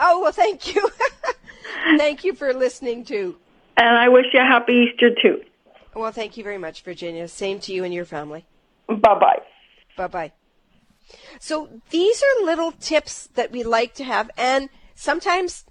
Oh 0.00 0.20
well, 0.20 0.32
thank 0.32 0.74
you. 0.74 0.86
thank 1.96 2.24
you 2.24 2.34
for 2.34 2.52
listening 2.52 3.04
too. 3.04 3.36
And 3.76 3.96
I 3.96 4.08
wish 4.08 4.26
you 4.32 4.40
a 4.40 4.44
happy 4.44 4.90
Easter 4.90 5.10
too. 5.22 5.42
Well, 5.94 6.12
thank 6.12 6.36
you 6.36 6.44
very 6.44 6.58
much, 6.58 6.82
Virginia. 6.82 7.28
Same 7.28 7.60
to 7.60 7.72
you 7.72 7.84
and 7.84 7.94
your 7.94 8.04
family. 8.04 8.44
Bye 8.88 9.18
bye. 9.18 9.42
Bye 9.96 10.08
bye. 10.08 10.32
So 11.38 11.68
these 11.90 12.22
are 12.22 12.44
little 12.44 12.72
tips 12.72 13.28
that 13.34 13.52
we 13.52 13.62
like 13.62 13.94
to 13.94 14.04
have, 14.04 14.30
and 14.36 14.68
sometimes 14.94 15.64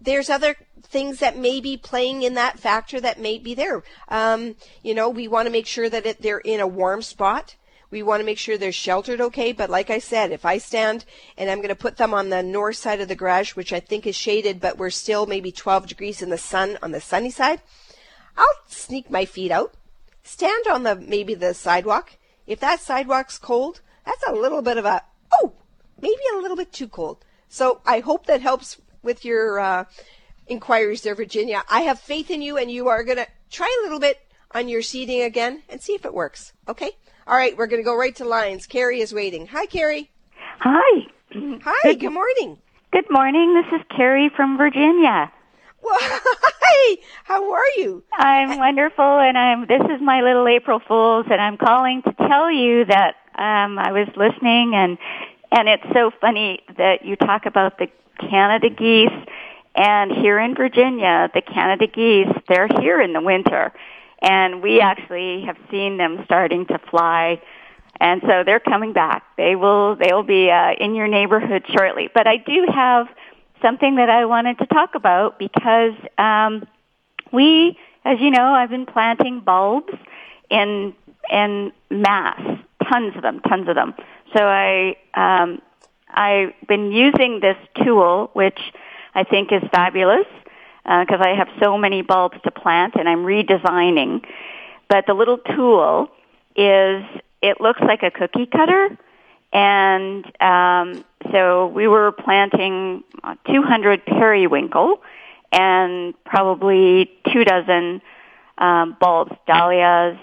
there's 0.00 0.28
other 0.28 0.56
things 0.82 1.18
that 1.18 1.36
may 1.36 1.60
be 1.60 1.76
playing 1.76 2.22
in 2.22 2.34
that 2.34 2.58
factor 2.58 3.00
that 3.00 3.20
may 3.20 3.38
be 3.38 3.54
there. 3.54 3.82
Um, 4.08 4.56
you 4.82 4.94
know, 4.94 5.08
we 5.08 5.28
want 5.28 5.46
to 5.46 5.52
make 5.52 5.66
sure 5.66 5.88
that 5.88 6.06
it, 6.06 6.22
they're 6.22 6.38
in 6.38 6.60
a 6.60 6.66
warm 6.66 7.02
spot. 7.02 7.56
We 7.90 8.02
want 8.02 8.20
to 8.20 8.26
make 8.26 8.38
sure 8.38 8.56
they're 8.56 8.72
sheltered 8.72 9.20
okay. 9.20 9.52
But 9.52 9.70
like 9.70 9.90
I 9.90 9.98
said, 9.98 10.32
if 10.32 10.44
I 10.44 10.58
stand 10.58 11.04
and 11.36 11.50
I'm 11.50 11.58
going 11.58 11.68
to 11.68 11.74
put 11.74 11.98
them 11.98 12.14
on 12.14 12.30
the 12.30 12.42
north 12.42 12.76
side 12.76 13.00
of 13.00 13.08
the 13.08 13.14
garage, 13.14 13.54
which 13.54 13.72
I 13.72 13.80
think 13.80 14.06
is 14.06 14.16
shaded, 14.16 14.60
but 14.60 14.78
we're 14.78 14.90
still 14.90 15.26
maybe 15.26 15.52
12 15.52 15.86
degrees 15.88 16.22
in 16.22 16.30
the 16.30 16.38
sun 16.38 16.78
on 16.82 16.92
the 16.92 17.00
sunny 17.00 17.30
side, 17.30 17.60
I'll 18.36 18.46
sneak 18.66 19.10
my 19.10 19.26
feet 19.26 19.50
out, 19.50 19.74
stand 20.22 20.66
on 20.66 20.84
the 20.84 20.96
maybe 20.96 21.34
the 21.34 21.52
sidewalk. 21.52 22.16
If 22.46 22.60
that 22.60 22.80
sidewalk's 22.80 23.38
cold, 23.38 23.82
that's 24.06 24.24
a 24.26 24.32
little 24.32 24.62
bit 24.62 24.78
of 24.78 24.84
a 24.84 25.02
oh, 25.34 25.52
maybe 26.00 26.22
a 26.34 26.38
little 26.38 26.56
bit 26.56 26.72
too 26.72 26.88
cold. 26.88 27.24
So 27.48 27.82
I 27.84 28.00
hope 28.00 28.26
that 28.26 28.40
helps 28.40 28.80
with 29.02 29.24
your 29.24 29.60
uh, 29.60 29.84
inquiries 30.46 31.02
there, 31.02 31.14
Virginia. 31.14 31.62
I 31.70 31.82
have 31.82 32.00
faith 32.00 32.30
in 32.30 32.42
you, 32.42 32.56
and 32.56 32.70
you 32.70 32.88
are 32.88 33.04
gonna 33.04 33.26
try 33.50 33.74
a 33.80 33.84
little 33.84 34.00
bit 34.00 34.18
on 34.52 34.68
your 34.68 34.82
seating 34.82 35.22
again 35.22 35.62
and 35.68 35.80
see 35.80 35.94
if 35.94 36.04
it 36.04 36.14
works. 36.14 36.52
Okay. 36.68 36.90
All 37.26 37.36
right, 37.36 37.56
we're 37.56 37.66
gonna 37.66 37.82
go 37.82 37.96
right 37.96 38.14
to 38.16 38.24
lines. 38.24 38.66
Carrie 38.66 39.00
is 39.00 39.14
waiting. 39.14 39.46
Hi, 39.48 39.66
Carrie. 39.66 40.10
Hi. 40.60 41.06
Hi. 41.34 41.94
Good 41.94 42.10
morning. 42.10 42.58
Good 42.92 43.10
morning. 43.10 43.54
This 43.54 43.80
is 43.80 43.86
Carrie 43.96 44.30
from 44.36 44.58
Virginia. 44.58 45.32
Well, 45.82 45.96
hi. 46.00 46.96
How 47.24 47.52
are 47.52 47.68
you? 47.76 48.04
I'm 48.12 48.58
wonderful, 48.58 49.18
and 49.18 49.36
I'm. 49.38 49.66
This 49.66 49.82
is 49.82 50.00
my 50.00 50.20
little 50.20 50.46
April 50.46 50.80
Fools, 50.86 51.26
and 51.30 51.40
I'm 51.40 51.56
calling 51.56 52.02
to 52.02 52.12
tell 52.28 52.50
you 52.50 52.84
that 52.84 53.14
um, 53.34 53.78
I 53.78 53.92
was 53.92 54.08
listening, 54.16 54.74
and 54.74 54.98
and 55.50 55.68
it's 55.68 55.84
so 55.92 56.10
funny 56.20 56.60
that 56.76 57.04
you 57.04 57.16
talk 57.16 57.46
about 57.46 57.78
the 57.78 57.88
Canada 58.20 58.68
geese, 58.70 59.08
and 59.74 60.12
here 60.12 60.38
in 60.38 60.54
Virginia, 60.54 61.30
the 61.34 61.40
Canada 61.40 61.86
geese 61.86 62.28
they're 62.48 62.68
here 62.80 63.00
in 63.00 63.12
the 63.12 63.20
winter, 63.20 63.72
and 64.20 64.62
we 64.62 64.80
actually 64.80 65.44
have 65.46 65.56
seen 65.70 65.96
them 65.96 66.22
starting 66.24 66.66
to 66.66 66.78
fly. 66.90 67.40
And 68.00 68.20
so 68.22 68.42
they're 68.44 68.60
coming 68.60 68.92
back. 68.92 69.24
They 69.36 69.54
will. 69.54 69.96
They 69.96 70.12
will 70.12 70.22
be 70.24 70.50
uh, 70.50 70.72
in 70.78 70.94
your 70.94 71.08
neighborhood 71.08 71.64
shortly. 71.68 72.08
But 72.12 72.26
I 72.26 72.38
do 72.38 72.66
have 72.72 73.06
something 73.62 73.96
that 73.96 74.10
I 74.10 74.24
wanted 74.24 74.58
to 74.58 74.66
talk 74.66 74.94
about 74.94 75.38
because 75.38 75.94
um, 76.18 76.66
we, 77.32 77.78
as 78.04 78.18
you 78.20 78.30
know, 78.30 78.54
I've 78.54 78.70
been 78.70 78.86
planting 78.86 79.40
bulbs 79.40 79.92
in 80.50 80.94
in 81.30 81.72
mass, 81.90 82.40
tons 82.90 83.16
of 83.16 83.22
them, 83.22 83.40
tons 83.40 83.68
of 83.68 83.74
them. 83.74 83.94
So 84.34 84.44
I 84.44 84.96
um, 85.14 85.62
I've 86.08 86.52
been 86.68 86.92
using 86.92 87.40
this 87.40 87.56
tool, 87.82 88.30
which 88.34 88.58
I 89.14 89.24
think 89.24 89.52
is 89.52 89.62
fabulous 89.72 90.26
because 90.84 91.20
I 91.20 91.34
have 91.36 91.48
so 91.62 91.78
many 91.78 92.02
bulbs 92.02 92.36
to 92.44 92.50
plant, 92.50 92.94
and 92.96 93.08
I'm 93.08 93.24
redesigning. 93.24 94.24
But 94.88 95.06
the 95.06 95.14
little 95.14 95.38
tool 95.38 96.08
is 96.56 97.04
it 97.40 97.60
looks 97.60 97.80
like 97.80 98.02
a 98.02 98.10
cookie 98.10 98.46
cutter 98.46 98.96
and 99.52 100.24
um, 100.40 101.04
so 101.30 101.66
we 101.66 101.86
were 101.86 102.12
planting 102.12 103.04
uh, 103.22 103.34
200 103.46 104.04
periwinkle 104.06 105.02
and 105.52 106.14
probably 106.24 107.10
two 107.32 107.44
dozen 107.44 108.00
um, 108.56 108.96
bulbs, 108.98 109.32
dahlias, 109.46 110.18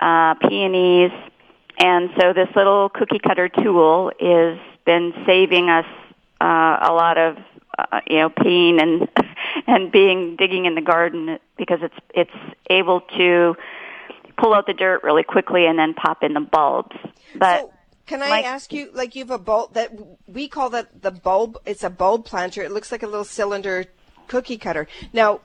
uh, 0.00 0.34
peonies, 0.34 1.10
and 1.78 2.10
so 2.20 2.32
this 2.32 2.48
little 2.54 2.88
cookie 2.88 3.18
cutter 3.18 3.48
tool 3.48 4.12
has 4.20 4.58
been 4.86 5.12
saving 5.26 5.68
us 5.70 5.86
uh, 6.40 6.78
a 6.82 6.92
lot 6.92 7.18
of 7.18 7.36
uh, 7.78 8.00
you 8.06 8.16
know 8.18 8.30
peeing 8.30 8.80
and 8.82 9.08
and 9.66 9.90
being 9.92 10.36
digging 10.36 10.66
in 10.66 10.74
the 10.74 10.80
garden 10.80 11.38
because 11.56 11.80
it's 11.82 11.94
it's 12.14 12.54
able 12.68 13.00
to 13.16 13.56
pull 14.36 14.52
out 14.52 14.66
the 14.66 14.74
dirt 14.74 15.02
really 15.04 15.22
quickly 15.22 15.66
and 15.66 15.78
then 15.78 15.94
pop 15.94 16.22
in 16.22 16.34
the 16.34 16.40
bulbs. 16.40 16.96
But 17.36 17.60
So, 17.60 17.72
can 18.06 18.20
I 18.22 18.28
my- 18.28 18.42
ask 18.42 18.72
you, 18.72 18.90
like, 18.92 19.14
you 19.14 19.22
have 19.22 19.30
a 19.30 19.38
bulb 19.38 19.74
that 19.74 19.92
we 20.26 20.48
call 20.48 20.70
that 20.70 21.02
the 21.02 21.12
bulb? 21.12 21.56
It's 21.64 21.84
a 21.84 21.90
bulb 21.90 22.24
planter. 22.24 22.62
It 22.62 22.72
looks 22.72 22.90
like 22.90 23.02
a 23.02 23.06
little 23.06 23.24
cylinder 23.24 23.84
cookie 24.26 24.58
cutter. 24.58 24.88
Now, 25.12 25.40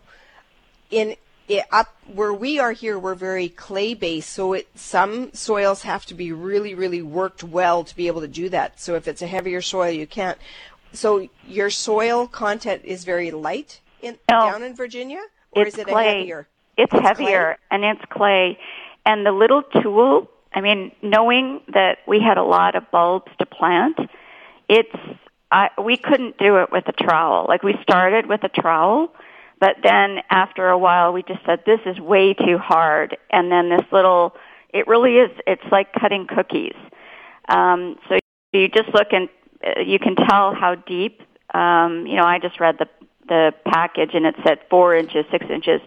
in 0.90 1.16
it, 1.48 1.66
up 1.72 1.96
where 2.14 2.34
we 2.34 2.60
are 2.60 2.72
here, 2.72 2.98
we're 3.00 3.16
very 3.16 3.50
clay 3.50 3.94
based, 3.94 4.30
so 4.32 4.54
it 4.54 4.68
some 4.76 5.34
soils 5.34 5.84
have 5.84 6.06
to 6.08 6.14
be 6.14 6.32
really, 6.32 6.74
really 6.76 7.02
worked 7.02 7.44
well 7.44 7.84
to 7.84 7.96
be 7.96 8.08
able 8.08 8.22
to 8.22 8.28
do 8.28 8.50
that. 8.50 8.80
So 8.80 8.96
if 8.96 9.08
it's 9.08 9.22
a 9.22 9.28
heavier 9.28 9.62
soil, 9.62 9.90
you 9.92 10.06
can't. 10.08 10.38
So 10.94 11.28
your 11.48 11.70
soil 11.70 12.28
content 12.28 12.82
is 12.86 13.04
very 13.04 13.32
light 13.32 13.82
in 14.02 14.18
No. 14.30 14.52
down 14.52 14.64
in 14.64 14.76
Virginia, 14.76 15.22
or 15.52 15.66
is 15.66 15.78
it 15.78 15.88
clay. 15.88 16.08
a 16.08 16.20
heavier? 16.20 16.48
It's, 16.78 16.94
It's 16.94 17.02
heavier 17.02 17.58
and 17.70 17.84
it's 17.84 18.02
clay. 18.10 18.58
And 19.06 19.26
the 19.26 19.32
little 19.32 19.64
tool, 19.64 20.30
I 20.54 20.62
mean, 20.62 20.92
knowing 21.02 21.62
that 21.74 22.00
we 22.08 22.20
had 22.20 22.38
a 22.38 22.44
lot 22.44 22.76
of 22.76 22.90
bulbs 22.92 23.32
to 23.40 23.46
plant, 23.46 23.98
it's, 24.68 24.96
I, 25.52 25.70
we 25.82 25.98
couldn't 25.98 26.38
do 26.38 26.58
it 26.58 26.72
with 26.72 26.88
a 26.88 26.92
trowel. 26.92 27.46
Like 27.48 27.64
we 27.64 27.76
started 27.82 28.28
with 28.28 28.44
a 28.44 28.50
trowel, 28.50 29.14
but 29.60 29.78
then 29.84 30.20
after 30.30 30.70
a 30.70 30.78
while 30.78 31.12
we 31.12 31.24
just 31.24 31.44
said, 31.46 31.64
this 31.66 31.80
is 31.86 32.00
way 32.00 32.34
too 32.34 32.58
hard. 32.58 33.18
And 33.30 33.52
then 33.52 33.70
this 33.70 33.86
little, 33.92 34.36
it 34.74 34.88
really 34.88 35.18
is, 35.18 35.32
it's 35.46 35.66
like 35.72 35.92
cutting 35.94 36.28
cookies. 36.28 36.76
Um, 37.48 37.98
so 38.08 38.20
you 38.54 38.68
just 38.70 38.94
look 38.94 39.08
and 39.12 39.28
you 39.86 40.00
can 40.00 40.16
tell 40.16 40.54
how 40.54 40.76
deep, 40.76 41.22
um, 41.54 42.06
you 42.08 42.16
know, 42.16 42.24
I 42.24 42.40
just 42.40 42.60
read 42.60 42.78
the, 42.78 42.88
the 43.28 43.54
package 43.66 44.12
and 44.14 44.26
it 44.26 44.36
said 44.44 44.60
four 44.70 44.96
inches, 44.96 45.26
six 45.32 45.46
inches. 45.50 45.82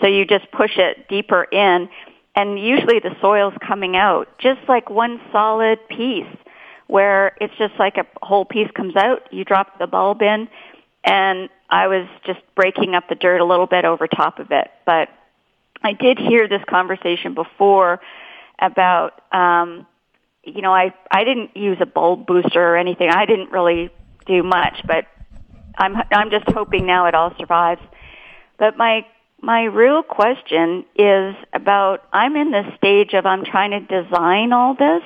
So 0.00 0.06
you 0.06 0.24
just 0.24 0.50
push 0.52 0.78
it 0.78 1.08
deeper 1.08 1.44
in 1.44 1.88
and 2.34 2.58
usually 2.58 3.00
the 3.00 3.16
soil's 3.20 3.54
coming 3.66 3.96
out 3.96 4.28
just 4.38 4.60
like 4.68 4.88
one 4.88 5.20
solid 5.32 5.80
piece 5.88 6.26
where 6.86 7.36
it's 7.40 7.54
just 7.58 7.74
like 7.78 7.96
a 7.98 8.06
whole 8.22 8.44
piece 8.44 8.70
comes 8.70 8.96
out, 8.96 9.32
you 9.32 9.44
drop 9.44 9.78
the 9.78 9.86
bulb 9.86 10.22
in, 10.22 10.48
and 11.04 11.48
I 11.68 11.86
was 11.88 12.08
just 12.24 12.40
breaking 12.54 12.94
up 12.94 13.08
the 13.08 13.14
dirt 13.14 13.40
a 13.40 13.44
little 13.44 13.66
bit 13.66 13.84
over 13.84 14.06
top 14.06 14.38
of 14.38 14.50
it. 14.50 14.70
But 14.86 15.08
I 15.82 15.92
did 15.92 16.18
hear 16.18 16.48
this 16.48 16.62
conversation 16.68 17.34
before 17.34 18.00
about, 18.58 19.20
um, 19.32 19.86
you 20.54 20.62
know, 20.62 20.72
I 20.72 20.94
I 21.10 21.24
didn't 21.24 21.56
use 21.56 21.78
a 21.80 21.86
bulb 21.86 22.26
booster 22.26 22.62
or 22.62 22.76
anything. 22.76 23.10
I 23.10 23.26
didn't 23.26 23.50
really 23.50 23.90
do 24.26 24.42
much, 24.42 24.82
but 24.86 25.06
I'm 25.76 25.96
I'm 26.10 26.30
just 26.30 26.48
hoping 26.48 26.86
now 26.86 27.06
it 27.06 27.14
all 27.14 27.34
survives. 27.38 27.82
But 28.58 28.76
my 28.76 29.06
my 29.40 29.64
real 29.64 30.02
question 30.02 30.84
is 30.96 31.34
about 31.52 32.04
I'm 32.12 32.36
in 32.36 32.50
the 32.50 32.64
stage 32.76 33.14
of 33.14 33.24
I'm 33.26 33.44
trying 33.44 33.70
to 33.70 33.80
design 33.80 34.52
all 34.52 34.74
this 34.74 35.02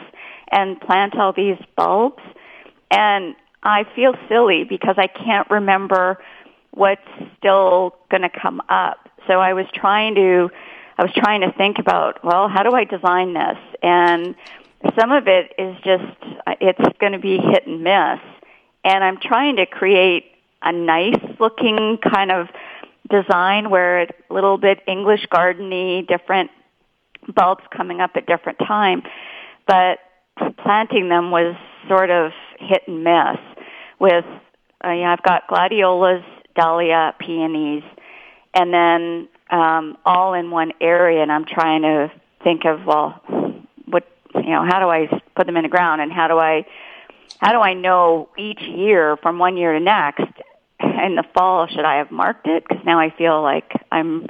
and 0.48 0.80
plant 0.80 1.16
all 1.16 1.32
these 1.32 1.58
bulbs 1.76 2.22
and 2.90 3.34
I 3.62 3.84
feel 3.94 4.14
silly 4.28 4.64
because 4.64 4.96
I 4.98 5.06
can't 5.06 5.48
remember 5.50 6.18
what's 6.72 7.00
still 7.38 7.94
going 8.10 8.22
to 8.22 8.30
come 8.30 8.60
up. 8.68 9.08
So 9.26 9.40
I 9.40 9.52
was 9.52 9.66
trying 9.74 10.14
to 10.16 10.50
I 10.98 11.02
was 11.02 11.12
trying 11.14 11.40
to 11.40 11.52
think 11.52 11.78
about, 11.78 12.22
well, 12.22 12.48
how 12.48 12.62
do 12.62 12.76
I 12.76 12.84
design 12.84 13.32
this? 13.32 13.56
And 13.82 14.34
some 14.98 15.12
of 15.12 15.26
it 15.26 15.52
is 15.58 15.76
just 15.84 16.04
it's 16.60 16.98
going 16.98 17.12
to 17.12 17.18
be 17.18 17.38
hit 17.38 17.66
and 17.66 17.82
miss. 17.82 18.20
And 18.84 19.04
I'm 19.04 19.18
trying 19.20 19.56
to 19.56 19.66
create 19.66 20.24
a 20.62 20.72
nice 20.72 21.20
looking 21.38 21.98
kind 22.02 22.32
of 22.32 22.48
design 23.10 23.70
where 23.70 24.00
it's 24.02 24.12
a 24.30 24.34
little 24.34 24.58
bit 24.58 24.80
English 24.86 25.26
gardeny, 25.32 26.06
different 26.06 26.50
bulbs 27.34 27.62
coming 27.76 28.00
up 28.00 28.12
at 28.16 28.26
different 28.26 28.58
time. 28.58 29.02
But 29.66 29.98
planting 30.62 31.08
them 31.08 31.30
was 31.30 31.54
sort 31.88 32.10
of 32.10 32.32
hit 32.58 32.82
and 32.86 33.04
miss 33.04 33.38
with, 33.98 34.24
uh, 34.84 34.90
you 34.90 35.02
know, 35.02 35.10
I've 35.12 35.22
got 35.22 35.46
gladiolas, 35.48 36.24
dahlia, 36.56 37.14
peonies, 37.18 37.84
and 38.54 38.72
then 38.72 39.28
um, 39.50 39.96
all 40.04 40.34
in 40.34 40.50
one 40.50 40.72
area, 40.80 41.22
and 41.22 41.30
I'm 41.30 41.44
trying 41.44 41.82
to 41.82 42.10
think 42.42 42.64
of, 42.64 42.84
well, 42.84 43.20
you 44.34 44.50
know, 44.50 44.64
how 44.64 44.80
do 44.80 44.88
I 44.88 45.08
put 45.36 45.46
them 45.46 45.56
in 45.56 45.62
the 45.62 45.68
ground, 45.68 46.00
and 46.00 46.12
how 46.12 46.28
do 46.28 46.38
I, 46.38 46.66
how 47.38 47.52
do 47.52 47.60
I 47.60 47.74
know 47.74 48.28
each 48.38 48.60
year 48.60 49.16
from 49.16 49.38
one 49.38 49.56
year 49.56 49.72
to 49.72 49.80
next? 49.80 50.24
In 50.80 51.16
the 51.16 51.24
fall, 51.34 51.66
should 51.68 51.84
I 51.84 51.98
have 51.98 52.10
marked 52.10 52.46
it? 52.46 52.64
Because 52.68 52.84
now 52.84 52.98
I 52.98 53.10
feel 53.10 53.42
like 53.42 53.70
I'm 53.90 54.28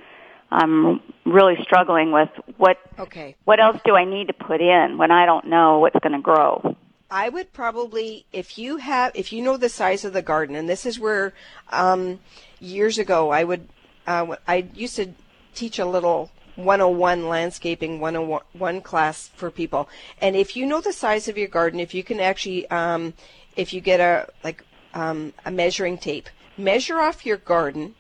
I'm 0.51 1.01
really 1.25 1.57
struggling 1.63 2.13
with 2.13 2.29
what 2.59 2.79
okay. 2.99 3.37
what 3.45 3.59
else 3.59 3.81
do 3.85 3.95
I 3.95 4.05
need 4.05 4.27
to 4.27 4.35
put 4.35 4.61
in 4.61 4.99
when 4.99 5.11
I 5.11 5.25
don't 5.25 5.47
know 5.47 5.79
what's 5.79 5.99
going 6.01 6.13
to 6.13 6.21
grow. 6.21 6.77
I 7.11 7.29
would 7.29 7.53
probably, 7.53 8.25
if 8.33 8.57
you 8.57 8.79
have, 8.79 9.13
if 9.15 9.33
you 9.35 9.43
know 9.43 9.59
the 9.59 9.69
size 9.69 10.07
of 10.07 10.15
the 10.15 10.23
garden, 10.23 10.57
and 10.57 10.67
this 10.67 10.87
is 10.87 10.99
where 10.99 11.35
um, 11.71 12.21
years 12.59 12.97
ago 12.97 13.31
I 13.31 13.45
would, 13.45 13.69
uh, 14.07 14.37
I 14.49 14.67
used 14.75 14.97
to 14.97 15.11
teach 15.55 15.79
a 15.79 15.85
little 15.85 16.31
101 16.57 17.29
landscaping 17.29 18.01
101 18.01 18.81
class 18.83 19.31
for 19.35 19.51
people, 19.51 19.89
and 20.21 20.37
if 20.37 20.57
you 20.57 20.67
know 20.67 20.81
the 20.81 20.93
size 20.93 21.29
of 21.29 21.39
your 21.39 21.49
garden, 21.49 21.81
if 21.81 21.95
you 21.95 22.05
can 22.05 22.21
actually, 22.21 22.69
um, 22.71 23.15
if 23.57 23.73
you 23.73 23.81
get 23.81 24.01
a 24.01 24.29
like 24.45 24.65
um, 24.95 25.33
a 25.45 25.51
measuring 25.51 25.99
tape, 25.99 26.29
measure 26.57 27.01
off 27.01 27.25
your 27.25 27.39
garden 27.39 27.95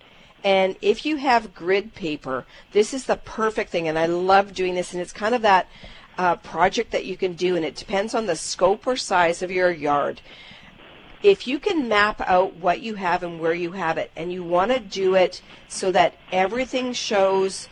and 0.44 0.76
if 0.82 1.06
you 1.06 1.16
have 1.16 1.54
grid 1.54 1.94
paper, 1.94 2.44
this 2.72 2.92
is 2.92 3.04
the 3.04 3.16
perfect 3.16 3.70
thing. 3.70 3.88
And 3.88 3.98
I 3.98 4.06
love 4.06 4.54
doing 4.54 4.74
this. 4.74 4.92
And 4.92 5.00
it's 5.00 5.12
kind 5.12 5.34
of 5.34 5.42
that 5.42 5.68
uh, 6.18 6.36
project 6.36 6.90
that 6.92 7.04
you 7.04 7.16
can 7.16 7.34
do. 7.34 7.56
And 7.56 7.64
it 7.64 7.76
depends 7.76 8.14
on 8.14 8.26
the 8.26 8.36
scope 8.36 8.86
or 8.86 8.96
size 8.96 9.42
of 9.42 9.50
your 9.50 9.70
yard. 9.70 10.20
If 11.22 11.46
you 11.46 11.60
can 11.60 11.88
map 11.88 12.20
out 12.22 12.56
what 12.56 12.80
you 12.80 12.96
have 12.96 13.22
and 13.22 13.38
where 13.38 13.54
you 13.54 13.72
have 13.72 13.96
it, 13.96 14.10
and 14.16 14.32
you 14.32 14.42
want 14.42 14.72
to 14.72 14.80
do 14.80 15.14
it 15.14 15.40
so 15.68 15.92
that 15.92 16.14
everything 16.32 16.92
shows, 16.92 17.68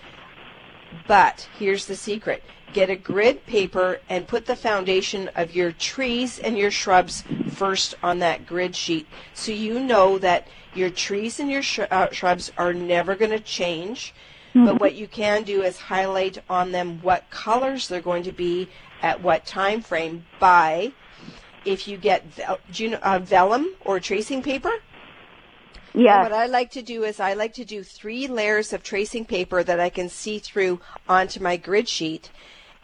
but 1.06 1.48
here's 1.58 1.86
the 1.86 1.96
secret 1.96 2.42
get 2.72 2.88
a 2.88 2.94
grid 2.94 3.44
paper 3.46 3.98
and 4.08 4.28
put 4.28 4.46
the 4.46 4.54
foundation 4.54 5.28
of 5.34 5.56
your 5.56 5.72
trees 5.72 6.38
and 6.38 6.56
your 6.56 6.70
shrubs 6.70 7.24
first 7.50 7.96
on 8.00 8.20
that 8.20 8.46
grid 8.46 8.76
sheet 8.76 9.08
so 9.34 9.50
you 9.50 9.80
know 9.80 10.18
that 10.18 10.46
your 10.74 10.90
trees 10.90 11.40
and 11.40 11.50
your 11.50 11.62
sh- 11.62 11.80
uh, 11.90 12.10
shrubs 12.10 12.52
are 12.56 12.72
never 12.72 13.14
going 13.14 13.30
to 13.30 13.40
change. 13.40 14.14
Mm-hmm. 14.54 14.66
But 14.66 14.80
what 14.80 14.94
you 14.94 15.08
can 15.08 15.42
do 15.42 15.62
is 15.62 15.78
highlight 15.78 16.38
on 16.48 16.72
them 16.72 17.00
what 17.02 17.28
colors 17.30 17.88
they're 17.88 18.00
going 18.00 18.24
to 18.24 18.32
be 18.32 18.68
at 19.02 19.20
what 19.22 19.46
time 19.46 19.80
frame 19.80 20.24
by 20.38 20.92
if 21.64 21.86
you 21.86 21.96
get 21.96 22.24
do 22.72 22.84
you 22.84 22.90
know, 22.90 22.98
uh, 23.02 23.18
vellum 23.18 23.74
or 23.84 24.00
tracing 24.00 24.42
paper. 24.42 24.72
Yeah. 25.94 26.22
What 26.22 26.32
I 26.32 26.46
like 26.46 26.70
to 26.72 26.82
do 26.82 27.04
is 27.04 27.20
I 27.20 27.34
like 27.34 27.54
to 27.54 27.64
do 27.64 27.82
three 27.82 28.26
layers 28.26 28.72
of 28.72 28.82
tracing 28.82 29.24
paper 29.24 29.62
that 29.62 29.80
I 29.80 29.90
can 29.90 30.08
see 30.08 30.38
through 30.38 30.80
onto 31.08 31.40
my 31.40 31.56
grid 31.56 31.88
sheet. 31.88 32.30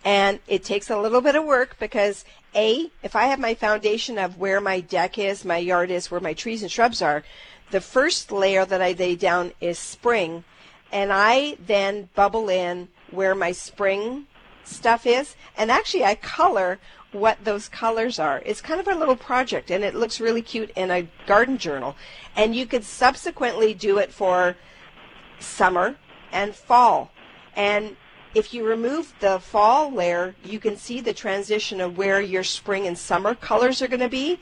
And 0.05 0.39
it 0.47 0.65
takes 0.65 0.91
a 0.91 1.01
little 1.01 1.21
bit 1.21 1.35
of 1.35 1.45
work 1.45 1.77
because 1.79 2.25
A, 2.55 2.91
if 3.03 3.17
I 3.17 3.25
have 3.25 3.41
my 3.41 3.55
foundation 3.55 4.19
of 4.19 4.39
where 4.39 4.61
my 4.61 4.81
deck 4.81 5.19
is, 5.19 5.45
my 5.45 5.59
yard 5.59 5.91
is, 5.91 6.11
where 6.11 6.21
my 6.21 6.33
trees 6.33 6.63
and 6.63 6.71
shrubs 6.71 7.03
are, 7.03 7.25
the 7.71 7.81
first 7.81 8.31
layer 8.31 8.65
that 8.65 8.81
I 8.81 8.93
lay 8.93 9.17
down 9.17 9.53
is 9.61 9.79
spring, 9.79 10.45
and 10.93 11.13
I 11.13 11.57
then 11.67 12.09
bubble 12.15 12.49
in 12.49 12.89
where 13.11 13.35
my 13.35 13.51
spring 13.51 14.27
stuff 14.65 15.07
is, 15.07 15.35
and 15.57 15.71
actually 15.71 16.05
I 16.05 16.15
color 16.15 16.79
what 17.17 17.45
those 17.45 17.69
colors 17.69 18.19
are. 18.19 18.43
It's 18.45 18.61
kind 18.61 18.81
of 18.81 18.89
a 18.89 18.95
little 18.95 19.17
project, 19.17 19.71
and 19.71 19.83
it 19.83 19.95
looks 19.95 20.21
really 20.21 20.43
cute 20.43 20.71
in 20.77 20.91
a 20.91 21.09
garden 21.27 21.59
journal. 21.59 21.97
And 22.37 22.55
you 22.55 22.67
could 22.67 22.85
subsequently 22.85 23.75
do 23.75 23.99
it 23.99 24.13
for 24.13 24.57
summer 25.39 25.97
and 26.33 26.55
fall. 26.55 27.11
And 27.55 27.97
if 28.35 28.53
you 28.53 28.67
remove 28.67 29.15
the 29.21 29.41
fall 29.41 29.91
layer, 29.91 30.35
you 30.45 30.59
can 30.59 30.77
see 30.77 31.01
the 31.01 31.15
transition 31.15 31.81
of 31.81 31.97
where 31.97 32.21
your 32.21 32.45
spring 32.45 32.87
and 32.87 32.97
summer 32.97 33.35
colors 33.35 33.81
are 33.81 33.89
going 33.89 34.01
to 34.01 34.09
be. 34.09 34.39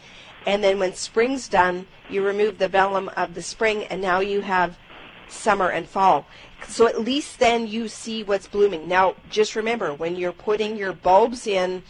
And 0.46 0.62
then 0.62 0.78
when 0.78 0.94
spring's 0.94 1.48
done, 1.48 1.86
you 2.10 2.26
remove 2.26 2.58
the 2.58 2.68
vellum 2.68 3.08
of 3.16 3.34
the 3.34 3.42
spring, 3.42 3.84
and 3.84 4.02
now 4.02 4.20
you 4.20 4.40
have 4.40 4.76
summer 5.28 5.70
and 5.70 5.88
fall. 5.88 6.26
So 6.68 6.86
at 6.86 7.00
least 7.00 7.38
then 7.38 7.66
you 7.66 7.88
see 7.88 8.22
what's 8.22 8.48
blooming. 8.48 8.88
Now, 8.88 9.14
just 9.30 9.54
remember 9.54 9.94
when 9.94 10.16
you're 10.16 10.32
putting 10.32 10.76
your 10.76 10.92
bulbs 10.92 11.46
in, 11.46 11.82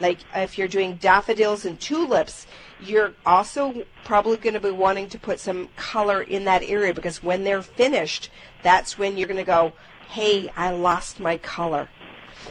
like 0.00 0.18
if 0.34 0.58
you're 0.58 0.68
doing 0.68 0.96
daffodils 0.96 1.64
and 1.64 1.80
tulips, 1.80 2.46
you're 2.80 3.14
also 3.24 3.84
probably 4.04 4.36
going 4.36 4.54
to 4.54 4.60
be 4.60 4.70
wanting 4.70 5.08
to 5.08 5.18
put 5.18 5.40
some 5.40 5.68
color 5.76 6.22
in 6.22 6.44
that 6.44 6.62
area 6.62 6.92
because 6.92 7.22
when 7.22 7.44
they're 7.44 7.62
finished, 7.62 8.30
that's 8.62 8.98
when 8.98 9.16
you're 9.16 9.28
going 9.28 9.38
to 9.38 9.44
go, 9.44 9.72
hey, 10.08 10.50
I 10.56 10.70
lost 10.70 11.20
my 11.20 11.38
color. 11.38 11.88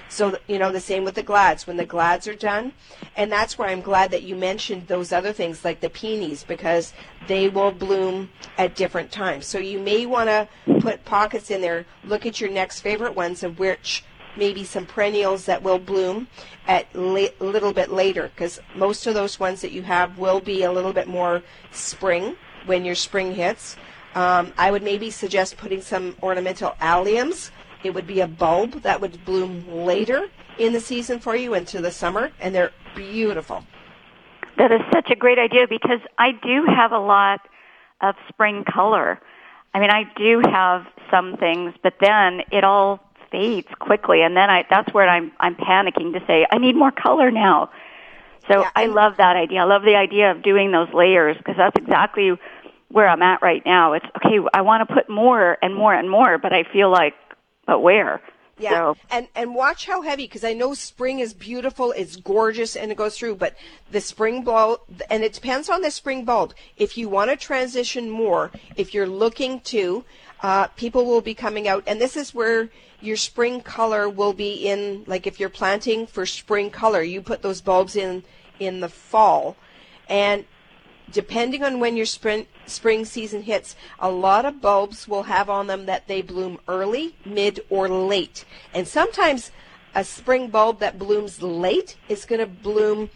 So, 0.09 0.37
you 0.47 0.57
know, 0.57 0.71
the 0.71 0.79
same 0.79 1.03
with 1.03 1.15
the 1.15 1.23
glads. 1.23 1.67
When 1.67 1.77
the 1.77 1.85
glads 1.85 2.27
are 2.27 2.35
done, 2.35 2.73
and 3.15 3.31
that's 3.31 3.57
why 3.57 3.67
I'm 3.67 3.81
glad 3.81 4.11
that 4.11 4.23
you 4.23 4.35
mentioned 4.35 4.87
those 4.87 5.11
other 5.11 5.33
things 5.33 5.63
like 5.63 5.81
the 5.81 5.89
peonies 5.89 6.43
because 6.43 6.93
they 7.27 7.47
will 7.49 7.71
bloom 7.71 8.29
at 8.57 8.75
different 8.75 9.11
times. 9.11 9.45
So 9.45 9.59
you 9.59 9.79
may 9.79 10.05
want 10.05 10.29
to 10.29 10.47
put 10.79 11.05
pockets 11.05 11.51
in 11.51 11.61
there. 11.61 11.85
Look 12.03 12.25
at 12.25 12.41
your 12.41 12.49
next 12.49 12.81
favorite 12.81 13.15
ones 13.15 13.43
of 13.43 13.59
which 13.59 14.03
maybe 14.37 14.63
some 14.63 14.85
perennials 14.85 15.45
that 15.45 15.61
will 15.61 15.79
bloom 15.79 16.27
at 16.67 16.87
a 16.93 16.99
little 17.39 17.73
bit 17.73 17.91
later 17.91 18.31
because 18.35 18.59
most 18.75 19.07
of 19.07 19.13
those 19.13 19.39
ones 19.39 19.61
that 19.61 19.71
you 19.71 19.81
have 19.83 20.17
will 20.17 20.39
be 20.39 20.63
a 20.63 20.71
little 20.71 20.93
bit 20.93 21.07
more 21.07 21.43
spring 21.71 22.35
when 22.65 22.85
your 22.85 22.95
spring 22.95 23.33
hits. 23.33 23.75
Um, 24.15 24.53
I 24.57 24.71
would 24.71 24.83
maybe 24.83 25.09
suggest 25.09 25.57
putting 25.57 25.81
some 25.81 26.15
ornamental 26.21 26.75
alliums 26.79 27.51
it 27.83 27.93
would 27.93 28.07
be 28.07 28.21
a 28.21 28.27
bulb 28.27 28.81
that 28.83 29.01
would 29.01 29.23
bloom 29.25 29.67
later 29.67 30.27
in 30.57 30.73
the 30.73 30.79
season 30.79 31.19
for 31.19 31.35
you 31.35 31.53
into 31.53 31.81
the 31.81 31.91
summer, 31.91 32.31
and 32.39 32.55
they're 32.55 32.71
beautiful. 32.95 33.63
That 34.57 34.71
is 34.71 34.81
such 34.93 35.09
a 35.11 35.15
great 35.15 35.37
idea 35.37 35.67
because 35.67 35.99
I 36.17 36.31
do 36.31 36.65
have 36.65 36.91
a 36.91 36.99
lot 36.99 37.41
of 38.01 38.15
spring 38.29 38.63
color. 38.71 39.19
I 39.73 39.79
mean, 39.79 39.89
I 39.89 40.03
do 40.15 40.41
have 40.49 40.85
some 41.11 41.35
things, 41.37 41.73
but 41.83 41.95
then 41.99 42.41
it 42.51 42.63
all 42.63 42.99
fades 43.33 43.67
quickly, 43.79 44.21
and 44.21 44.37
then 44.37 44.49
I 44.49 44.63
that's 44.69 44.93
where 44.93 45.09
I'm 45.09 45.31
I'm 45.39 45.55
panicking 45.55 46.13
to 46.13 46.21
say 46.27 46.45
I 46.49 46.59
need 46.59 46.75
more 46.75 46.91
color 46.91 47.31
now. 47.31 47.71
So 48.47 48.61
Yeah, 48.61 48.69
I 48.75 48.85
love 48.85 49.17
that 49.17 49.35
idea. 49.35 49.61
I 49.61 49.63
love 49.63 49.83
the 49.83 49.95
idea 49.95 50.31
of 50.31 50.43
doing 50.43 50.71
those 50.71 50.89
layers 50.93 51.35
because 51.37 51.55
that's 51.57 51.77
exactly 51.77 52.31
where 52.89 53.09
I'm 53.09 53.21
at 53.21 53.41
right 53.41 53.63
now. 53.65 53.93
It's 53.93 54.05
okay. 54.17 54.37
I 54.53 54.61
want 54.61 54.87
to 54.87 54.93
put 54.93 55.09
more 55.09 55.57
and 55.61 55.73
more 55.75 55.93
and 55.93 56.09
more, 56.09 56.37
but 56.37 56.53
I 56.53 56.63
feel 56.71 56.91
like, 56.91 57.15
but 57.65 57.79
where? 57.79 58.21
Yeah, 58.59 58.69
So, 58.69 58.97
and 59.09 59.27
and 59.35 59.55
watch 59.55 59.87
how 59.87 60.03
heavy 60.03 60.25
because 60.25 60.43
I 60.43 60.53
know 60.53 60.75
spring 60.75 61.19
is 61.19 61.33
beautiful, 61.33 61.91
it's 61.91 62.17
gorgeous, 62.17 62.75
and 62.75 62.91
it 62.91 62.97
goes 62.97 63.17
through. 63.17 63.35
But 63.35 63.55
the 63.91 63.99
spring 63.99 64.43
bulb, 64.43 64.81
and 65.09 65.23
it 65.23 65.33
depends 65.33 65.69
on 65.69 65.81
the 65.81 65.89
spring 65.89 66.23
bulb. 66.23 66.53
If 66.77 66.95
you 66.95 67.09
want 67.09 67.31
to 67.31 67.35
transition 67.35 68.11
more, 68.11 68.51
if 68.75 68.93
you're 68.93 69.07
looking 69.07 69.61
to, 69.61 70.05
uh, 70.43 70.67
people 70.67 71.05
will 71.05 71.21
be 71.21 71.33
coming 71.33 71.67
out, 71.67 71.83
and 71.87 71.99
this 71.99 72.17
is 72.17 72.35
where 72.35 72.69
your 72.99 73.15
spring 73.15 73.61
color 73.61 74.09
will 74.09 74.33
be 74.33 74.67
in. 74.67 75.03
Like 75.07 75.25
if 75.25 75.39
you're 75.39 75.49
planting 75.49 76.05
for 76.05 76.25
spring 76.25 76.69
color, 76.69 77.01
you 77.01 77.21
put 77.21 77.41
those 77.41 77.61
bulbs 77.61 77.95
in 77.95 78.23
in 78.59 78.81
the 78.81 78.89
fall, 78.89 79.55
and 80.07 80.45
depending 81.11 81.63
on 81.63 81.79
when 81.79 81.95
your 81.95 82.05
spring 82.05 82.45
spring 82.65 83.05
season 83.05 83.43
hits, 83.43 83.75
a 83.99 84.11
lot 84.11 84.45
of 84.45 84.61
bulbs 84.61 85.07
will 85.07 85.23
have 85.23 85.49
on 85.49 85.67
them 85.67 85.85
that 85.85 86.07
they 86.07 86.21
bloom 86.21 86.59
early, 86.67 87.15
mid, 87.25 87.61
or 87.69 87.87
late. 87.87 88.43
And 88.73 88.87
sometimes 88.87 89.51
a 89.95 90.03
spring 90.03 90.49
bulb 90.49 90.79
that 90.79 90.99
blooms 90.99 91.41
late 91.41 91.95
is 92.09 92.25
going 92.25 92.39
to 92.39 92.47
bloom 92.47 93.09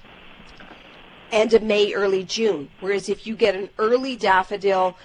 end 1.31 1.53
of 1.53 1.63
May, 1.63 1.93
early 1.93 2.23
June. 2.23 2.69
Whereas 2.79 3.09
if 3.09 3.27
you 3.27 3.35
get 3.35 3.55
an 3.55 3.69
early 3.77 4.15
daffodil, 4.15 4.97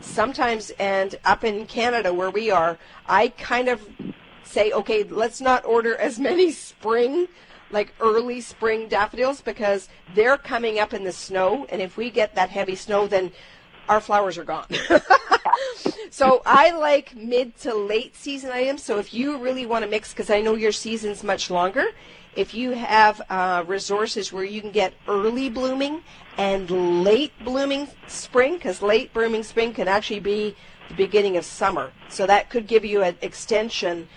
sometimes, 0.00 0.70
and 0.78 1.16
up 1.24 1.44
in 1.44 1.66
Canada 1.66 2.12
where 2.12 2.30
we 2.30 2.50
are, 2.50 2.78
I 3.06 3.28
kind 3.28 3.68
of 3.68 3.86
say, 4.42 4.72
okay, 4.72 5.04
let's 5.04 5.40
not 5.40 5.64
order 5.64 5.96
as 5.96 6.18
many 6.30 6.52
spring, 6.52 7.28
like 7.70 7.92
early 8.00 8.40
spring 8.40 8.88
daffodils 8.88 9.40
because 9.40 9.88
they're 10.14 10.38
coming 10.38 10.78
up 10.78 10.94
in 10.94 11.04
the 11.04 11.12
snow. 11.12 11.66
And 11.70 11.82
if 11.82 11.96
we 11.96 12.10
get 12.10 12.34
that 12.34 12.50
heavy 12.50 12.76
snow, 12.76 13.06
then 13.06 13.32
our 13.88 14.00
flowers 14.00 14.38
are 14.38 14.44
gone. 14.44 14.66
so 16.10 16.42
I 16.46 16.70
like 16.70 17.14
mid 17.14 17.56
to 17.60 17.74
late 17.74 18.16
season 18.16 18.50
items. 18.50 18.82
So 18.82 18.98
if 18.98 19.12
you 19.12 19.38
really 19.38 19.66
want 19.66 19.84
to 19.84 19.90
mix, 19.90 20.12
because 20.12 20.30
I 20.30 20.40
know 20.40 20.54
your 20.54 20.72
season's 20.72 21.22
much 21.22 21.50
longer, 21.50 21.86
if 22.36 22.54
you 22.54 22.72
have 22.72 23.20
uh, 23.30 23.64
resources 23.66 24.32
where 24.32 24.44
you 24.44 24.60
can 24.60 24.70
get 24.70 24.94
early 25.08 25.48
blooming 25.50 26.02
and 26.36 26.70
late 27.04 27.32
blooming 27.44 27.88
spring, 28.06 28.54
because 28.54 28.82
late 28.82 29.12
blooming 29.12 29.42
spring 29.42 29.72
can 29.72 29.88
actually 29.88 30.20
be 30.20 30.56
the 30.88 30.94
beginning 30.94 31.36
of 31.36 31.44
summer. 31.44 31.92
So 32.08 32.26
that 32.26 32.50
could 32.50 32.66
give 32.66 32.84
you 32.84 33.02
an 33.02 33.16
extension 33.22 34.08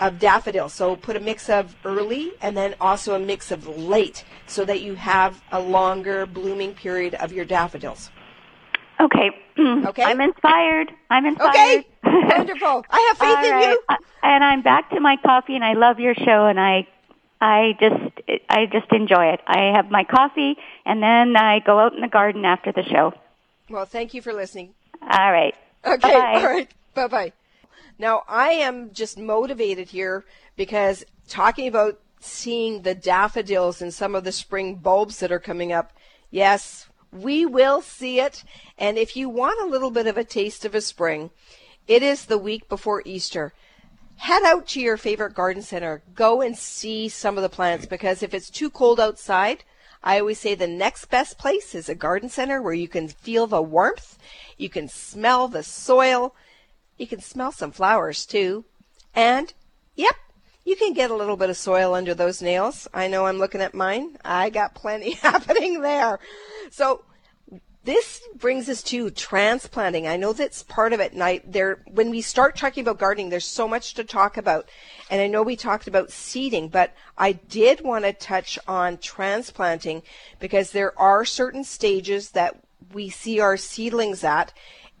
of 0.00 0.18
daffodils. 0.18 0.72
So 0.72 0.96
put 0.96 1.16
a 1.16 1.20
mix 1.20 1.48
of 1.48 1.76
early 1.84 2.32
and 2.40 2.56
then 2.56 2.74
also 2.80 3.14
a 3.14 3.18
mix 3.18 3.50
of 3.50 3.66
late 3.68 4.24
so 4.46 4.64
that 4.64 4.80
you 4.80 4.94
have 4.96 5.40
a 5.52 5.60
longer 5.60 6.26
blooming 6.26 6.74
period 6.74 7.14
of 7.14 7.32
your 7.32 7.44
daffodils. 7.44 8.10
okay. 9.00 9.30
Okay. 9.86 10.02
I'm 10.02 10.20
inspired. 10.20 10.90
I'm 11.10 11.26
inspired. 11.26 11.84
Okay. 11.84 11.86
Wonderful. 12.02 12.84
I 12.90 13.00
have 13.08 13.18
faith 13.18 13.28
All 13.38 13.44
in 13.44 13.50
right. 13.52 13.68
you. 13.70 13.96
And 14.24 14.42
I'm 14.42 14.62
back 14.62 14.90
to 14.90 15.00
my 15.00 15.16
coffee, 15.24 15.54
and 15.54 15.64
I 15.64 15.74
love 15.74 16.00
your 16.00 16.14
show, 16.14 16.46
and 16.46 16.58
I, 16.58 16.88
I 17.40 17.76
just, 17.78 18.40
I 18.48 18.66
just 18.66 18.90
enjoy 18.92 19.32
it. 19.32 19.40
I 19.46 19.72
have 19.76 19.90
my 19.90 20.04
coffee, 20.04 20.56
and 20.86 21.02
then 21.02 21.36
I 21.36 21.60
go 21.60 21.78
out 21.78 21.94
in 21.94 22.00
the 22.00 22.08
garden 22.08 22.44
after 22.44 22.72
the 22.72 22.82
show. 22.84 23.12
Well, 23.68 23.84
thank 23.84 24.14
you 24.14 24.22
for 24.22 24.32
listening. 24.32 24.74
All 25.02 25.32
right. 25.32 25.54
Okay. 25.84 26.12
Bye-bye. 26.12 26.40
All 26.40 26.46
right. 26.46 26.74
Bye 26.94 27.08
bye. 27.08 27.32
Now, 27.98 28.22
I 28.28 28.50
am 28.50 28.92
just 28.92 29.18
motivated 29.18 29.88
here 29.88 30.24
because 30.56 31.04
talking 31.28 31.68
about 31.68 32.00
seeing 32.20 32.82
the 32.82 32.94
daffodils 32.94 33.82
and 33.82 33.92
some 33.92 34.14
of 34.14 34.24
the 34.24 34.32
spring 34.32 34.76
bulbs 34.76 35.18
that 35.20 35.30
are 35.30 35.38
coming 35.38 35.72
up, 35.72 35.92
yes, 36.30 36.88
we 37.12 37.44
will 37.44 37.80
see 37.80 38.20
it. 38.20 38.44
And 38.78 38.96
if 38.96 39.16
you 39.16 39.28
want 39.28 39.60
a 39.60 39.70
little 39.70 39.90
bit 39.90 40.06
of 40.06 40.16
a 40.16 40.24
taste 40.24 40.64
of 40.64 40.74
a 40.74 40.80
spring, 40.80 41.30
it 41.86 42.02
is 42.02 42.24
the 42.24 42.38
week 42.38 42.68
before 42.68 43.02
Easter. 43.04 43.52
Head 44.16 44.42
out 44.44 44.66
to 44.68 44.80
your 44.80 44.96
favorite 44.96 45.34
garden 45.34 45.62
center. 45.62 46.02
Go 46.14 46.40
and 46.40 46.56
see 46.56 47.08
some 47.08 47.36
of 47.36 47.42
the 47.42 47.48
plants 47.48 47.86
because 47.86 48.22
if 48.22 48.32
it's 48.32 48.50
too 48.50 48.70
cold 48.70 48.98
outside, 48.98 49.64
I 50.02 50.20
always 50.20 50.38
say 50.38 50.54
the 50.54 50.66
next 50.66 51.06
best 51.06 51.38
place 51.38 51.74
is 51.74 51.88
a 51.88 51.94
garden 51.94 52.28
center 52.28 52.60
where 52.60 52.74
you 52.74 52.88
can 52.88 53.08
feel 53.08 53.46
the 53.46 53.62
warmth, 53.62 54.18
you 54.58 54.68
can 54.68 54.88
smell 54.88 55.48
the 55.48 55.62
soil, 55.62 56.34
you 56.98 57.06
can 57.06 57.20
smell 57.20 57.52
some 57.52 57.72
flowers 57.72 58.26
too. 58.26 58.64
And, 59.14 59.52
yep, 59.94 60.14
you 60.64 60.76
can 60.76 60.92
get 60.92 61.10
a 61.10 61.14
little 61.14 61.36
bit 61.36 61.50
of 61.50 61.56
soil 61.56 61.94
under 61.94 62.14
those 62.14 62.42
nails. 62.42 62.86
I 62.92 63.08
know 63.08 63.26
I'm 63.26 63.38
looking 63.38 63.60
at 63.60 63.74
mine. 63.74 64.16
I 64.24 64.50
got 64.50 64.74
plenty 64.74 65.12
happening 65.22 65.80
there. 65.80 66.18
So, 66.70 67.04
this 67.84 68.22
brings 68.36 68.68
us 68.68 68.82
to 68.84 69.10
transplanting. 69.10 70.06
I 70.06 70.16
know 70.16 70.32
that's 70.32 70.62
part 70.62 70.92
of 70.92 71.00
it. 71.00 71.12
And 71.12 71.22
I, 71.22 71.40
there, 71.46 71.82
when 71.86 72.10
we 72.10 72.22
start 72.22 72.56
talking 72.56 72.82
about 72.82 72.98
gardening, 72.98 73.28
there's 73.28 73.44
so 73.44 73.68
much 73.68 73.94
to 73.94 74.04
talk 74.04 74.36
about. 74.36 74.68
And 75.10 75.20
I 75.20 75.26
know 75.26 75.42
we 75.42 75.56
talked 75.56 75.86
about 75.86 76.10
seeding, 76.10 76.68
but 76.68 76.94
I 77.18 77.32
did 77.32 77.82
want 77.82 78.04
to 78.06 78.12
touch 78.14 78.58
on 78.66 78.96
transplanting 78.98 80.02
because 80.40 80.70
there 80.70 80.98
are 80.98 81.26
certain 81.26 81.62
stages 81.62 82.30
that 82.30 82.58
we 82.92 83.10
see 83.10 83.38
our 83.40 83.58
seedlings 83.58 84.24
at. 84.24 84.52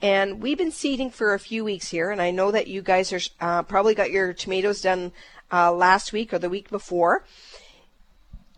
And 0.02 0.42
we've 0.42 0.58
been 0.58 0.72
seeding 0.72 1.10
for 1.10 1.32
a 1.32 1.38
few 1.38 1.64
weeks 1.64 1.88
here, 1.88 2.10
and 2.10 2.20
I 2.20 2.30
know 2.30 2.50
that 2.50 2.66
you 2.66 2.82
guys 2.82 3.12
are 3.12 3.20
uh, 3.40 3.62
probably 3.62 3.94
got 3.94 4.10
your 4.10 4.34
tomatoes 4.34 4.82
done 4.82 5.12
uh, 5.50 5.72
last 5.72 6.12
week 6.12 6.34
or 6.34 6.38
the 6.38 6.50
week 6.50 6.68
before. 6.68 7.24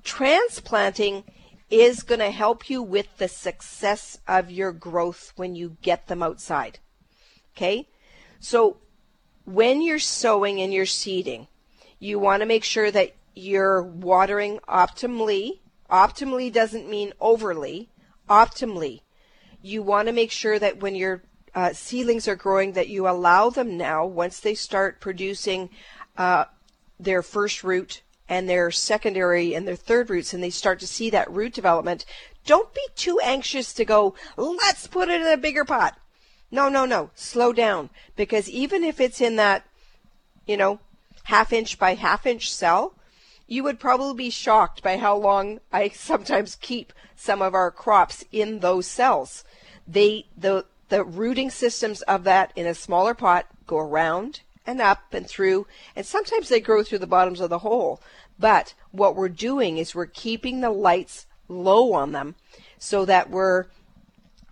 Transplanting 0.02 1.22
is 1.70 2.02
going 2.02 2.20
to 2.20 2.30
help 2.30 2.70
you 2.70 2.82
with 2.82 3.18
the 3.18 3.28
success 3.28 4.18
of 4.28 4.50
your 4.50 4.72
growth 4.72 5.32
when 5.36 5.54
you 5.54 5.76
get 5.82 6.06
them 6.06 6.22
outside. 6.22 6.78
Okay? 7.56 7.88
So 8.38 8.76
when 9.44 9.82
you're 9.82 9.98
sowing 9.98 10.60
and 10.60 10.72
you're 10.72 10.86
seeding, 10.86 11.48
you 11.98 12.18
want 12.18 12.40
to 12.42 12.46
make 12.46 12.64
sure 12.64 12.90
that 12.90 13.14
you're 13.34 13.82
watering 13.82 14.60
optimally. 14.68 15.60
Optimally 15.90 16.52
doesn't 16.52 16.88
mean 16.88 17.12
overly, 17.20 17.88
optimally. 18.28 19.00
You 19.62 19.82
want 19.82 20.08
to 20.08 20.12
make 20.12 20.30
sure 20.30 20.58
that 20.58 20.80
when 20.80 20.94
your 20.94 21.22
uh, 21.54 21.72
seedlings 21.72 22.28
are 22.28 22.36
growing, 22.36 22.72
that 22.72 22.88
you 22.88 23.08
allow 23.08 23.50
them 23.50 23.76
now, 23.76 24.04
once 24.04 24.40
they 24.40 24.54
start 24.54 25.00
producing 25.00 25.70
uh, 26.16 26.44
their 27.00 27.22
first 27.22 27.64
root 27.64 28.02
and 28.28 28.48
their 28.48 28.70
secondary 28.70 29.54
and 29.54 29.66
their 29.66 29.76
third 29.76 30.10
roots, 30.10 30.34
and 30.34 30.42
they 30.42 30.50
start 30.50 30.80
to 30.80 30.86
see 30.86 31.10
that 31.10 31.30
root 31.30 31.54
development, 31.54 32.04
don't 32.44 32.72
be 32.74 32.86
too 32.94 33.18
anxious 33.22 33.72
to 33.74 33.84
go, 33.84 34.14
let's 34.36 34.86
put 34.86 35.08
it 35.08 35.20
in 35.20 35.26
a 35.26 35.36
bigger 35.36 35.64
pot. 35.64 35.98
No, 36.50 36.68
no, 36.68 36.84
no. 36.84 37.10
Slow 37.14 37.52
down. 37.52 37.90
Because 38.14 38.48
even 38.48 38.84
if 38.84 39.00
it's 39.00 39.20
in 39.20 39.36
that, 39.36 39.64
you 40.46 40.56
know, 40.56 40.78
half 41.24 41.52
inch 41.52 41.78
by 41.78 41.94
half 41.94 42.26
inch 42.26 42.52
cell, 42.52 42.94
you 43.48 43.62
would 43.62 43.78
probably 43.78 44.14
be 44.14 44.30
shocked 44.30 44.82
by 44.82 44.96
how 44.96 45.16
long 45.16 45.60
I 45.72 45.88
sometimes 45.94 46.56
keep 46.56 46.92
some 47.16 47.42
of 47.42 47.54
our 47.54 47.70
crops 47.70 48.24
in 48.30 48.60
those 48.60 48.86
cells. 48.86 49.44
They, 49.86 50.26
the, 50.36 50.66
the 50.88 51.04
rooting 51.04 51.50
systems 51.50 52.02
of 52.02 52.24
that 52.24 52.52
in 52.56 52.66
a 52.66 52.74
smaller 52.74 53.14
pot 53.14 53.46
go 53.66 53.78
around 53.78 54.40
and 54.66 54.80
up 54.80 55.12
and 55.12 55.28
through, 55.28 55.66
and 55.94 56.04
sometimes 56.04 56.48
they 56.48 56.60
grow 56.60 56.82
through 56.82 56.98
the 56.98 57.06
bottoms 57.06 57.40
of 57.40 57.50
the 57.50 57.60
hole. 57.60 58.00
But 58.38 58.74
what 58.90 59.16
we're 59.16 59.28
doing 59.28 59.78
is 59.78 59.94
we're 59.94 60.06
keeping 60.06 60.60
the 60.60 60.70
lights 60.70 61.26
low 61.48 61.92
on 61.92 62.12
them 62.12 62.34
so 62.78 63.04
that 63.04 63.30
we're 63.30 63.66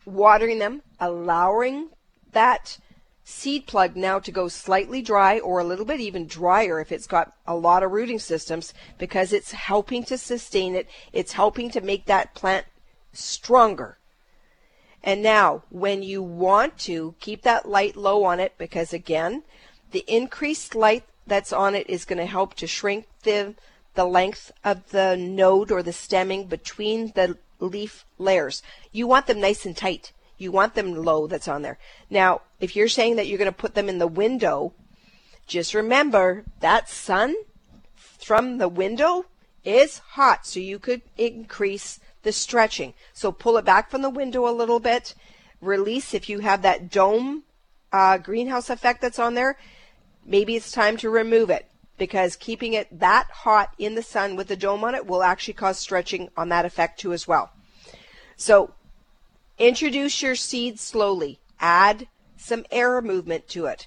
watering 0.07 0.59
them, 0.59 0.83
allowing 1.00 1.88
that 2.33 2.79
seed 3.24 3.66
plug 3.66 3.96
now 3.96 4.18
to 4.18 4.31
go 4.31 4.48
slightly 4.48 5.00
dry 5.00 5.38
or 5.38 5.59
a 5.59 5.64
little 5.64 5.87
bit 5.87 6.00
even 6.00 6.27
drier 6.27 6.79
if 6.79 6.92
it's 6.92 7.07
got 7.07 7.33
a 7.46 7.57
lot 7.57 7.83
of 7.83 7.90
rooting 7.90 8.18
systems 8.18 8.74
because 8.98 9.33
it's 9.33 9.53
helping 9.53 10.05
to 10.05 10.18
sustain 10.18 10.74
it. 10.74 10.87
It's 11.12 11.33
helping 11.33 11.70
to 11.70 11.81
make 11.81 12.05
that 12.05 12.35
plant 12.35 12.66
stronger. 13.12 13.98
And 15.03 15.22
now, 15.22 15.64
when 15.68 16.03
you 16.03 16.22
want 16.22 16.79
to 16.81 17.14
keep 17.20 17.42
that 17.42 17.68
light 17.68 17.94
low 17.94 18.24
on 18.24 18.40
it, 18.40 18.55
because 18.57 18.92
again, 18.92 19.42
the 19.95 20.05
increased 20.09 20.75
light 20.75 21.05
that's 21.25 21.53
on 21.53 21.77
it 21.77 21.89
is 21.89 22.05
going 22.05 22.19
to 22.19 22.27
help 22.27 22.55
to 22.55 22.67
shrink 22.67 23.07
the 23.23 23.55
the 23.95 24.05
length 24.05 24.51
of 24.65 24.90
the 24.90 25.17
node 25.17 25.71
or 25.71 25.85
the 25.85 25.92
stemming 25.92 26.47
between 26.47 27.13
the 27.15 27.38
leaf 27.61 28.05
layers. 28.19 28.61
You 28.90 29.07
want 29.07 29.29
them 29.29 29.40
nice 29.40 29.65
and 29.65 29.77
tight. 29.77 30.11
You 30.37 30.51
want 30.51 30.75
them 30.75 30.97
low 30.97 31.29
that's 31.29 31.47
on 31.47 31.63
there. 31.63 31.79
Now, 32.11 32.40
if 32.59 32.75
you're 32.75 32.88
saying 32.88 33.15
that 33.15 33.29
you're 33.29 33.38
going 33.38 33.47
to 33.47 33.57
put 33.57 33.77
them 33.77 33.88
in 33.88 33.99
the 33.99 34.09
window, 34.09 34.73
just 35.47 35.75
remember 35.75 36.45
that 36.59 36.90
sun 36.90 37.37
from 37.95 38.59
the 38.59 38.69
window 38.69 39.27
is 39.65 39.99
hot, 39.99 40.45
so 40.45 40.59
you 40.59 40.81
could 40.81 41.03
increase 41.17 42.01
the 42.25 42.33
stretching. 42.33 42.95
So 43.13 43.31
pull 43.31 43.57
it 43.59 43.65
back 43.65 43.92
from 43.92 44.03
the 44.03 44.11
window 44.11 44.49
a 44.49 44.51
little 44.51 44.81
bit. 44.81 45.15
Release 45.61 46.15
if 46.15 46.29
you 46.29 46.40
have 46.40 46.63
that 46.63 46.90
dome 46.90 47.45
uh, 47.92 48.19
greenhouse 48.19 48.71
effect 48.71 49.01
that's 49.01 49.21
on 49.21 49.35
there. 49.35 49.57
Maybe 50.25 50.56
it's 50.56 50.72
time 50.72 50.96
to 50.98 51.10
remove 51.10 51.50
it 51.50 51.70
because 51.98 52.37
keeping 52.37 52.75
it 52.75 52.98
that 52.98 53.29
hot 53.31 53.75
in 53.79 53.94
the 53.94 54.02
sun 54.02 54.37
with 54.37 54.48
the 54.48 54.56
dome 54.56 54.85
on 54.85 54.94
it 54.94 55.06
will 55.06 55.22
actually 55.22 55.54
cause 55.54 55.79
stretching 55.79 56.29
on 56.37 56.48
that 56.48 56.64
effect 56.64 56.98
too 56.98 57.12
as 57.12 57.29
well. 57.29 57.50
So 58.37 58.75
introduce 59.58 60.22
your 60.22 60.35
seed 60.35 60.81
slowly. 60.81 61.38
Add 61.60 62.08
some 62.37 62.64
air 62.70 63.00
movement 63.00 63.48
to 63.48 63.66
it. 63.66 63.87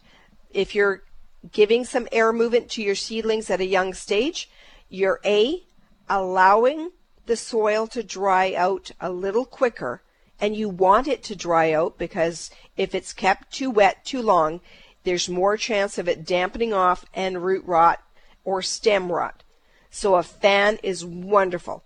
If 0.51 0.73
you're 0.73 1.03
giving 1.51 1.85
some 1.85 2.07
air 2.11 2.31
movement 2.31 2.69
to 2.71 2.81
your 2.81 2.95
seedlings 2.95 3.49
at 3.49 3.61
a 3.61 3.65
young 3.65 3.93
stage, 3.93 4.49
you're 4.89 5.19
A, 5.25 5.63
allowing 6.09 6.91
the 7.25 7.35
soil 7.35 7.87
to 7.87 8.03
dry 8.03 8.53
out 8.53 8.91
a 9.01 9.11
little 9.11 9.45
quicker 9.45 10.01
and 10.39 10.55
you 10.55 10.69
want 10.69 11.07
it 11.07 11.23
to 11.23 11.35
dry 11.35 11.73
out 11.73 11.97
because 11.97 12.49
if 12.77 12.95
it's 12.95 13.11
kept 13.11 13.51
too 13.51 13.69
wet 13.69 14.05
too 14.05 14.21
long, 14.21 14.61
there's 15.07 15.29
more 15.29 15.55
chance 15.55 15.97
of 15.97 16.09
it 16.09 16.25
dampening 16.25 16.73
off 16.73 17.05
and 17.13 17.41
root 17.41 17.63
rot 17.65 18.03
or 18.43 18.61
stem 18.61 19.09
rot. 19.09 19.41
So 19.89 20.15
a 20.15 20.23
fan 20.23 20.79
is 20.83 21.05
wonderful. 21.05 21.85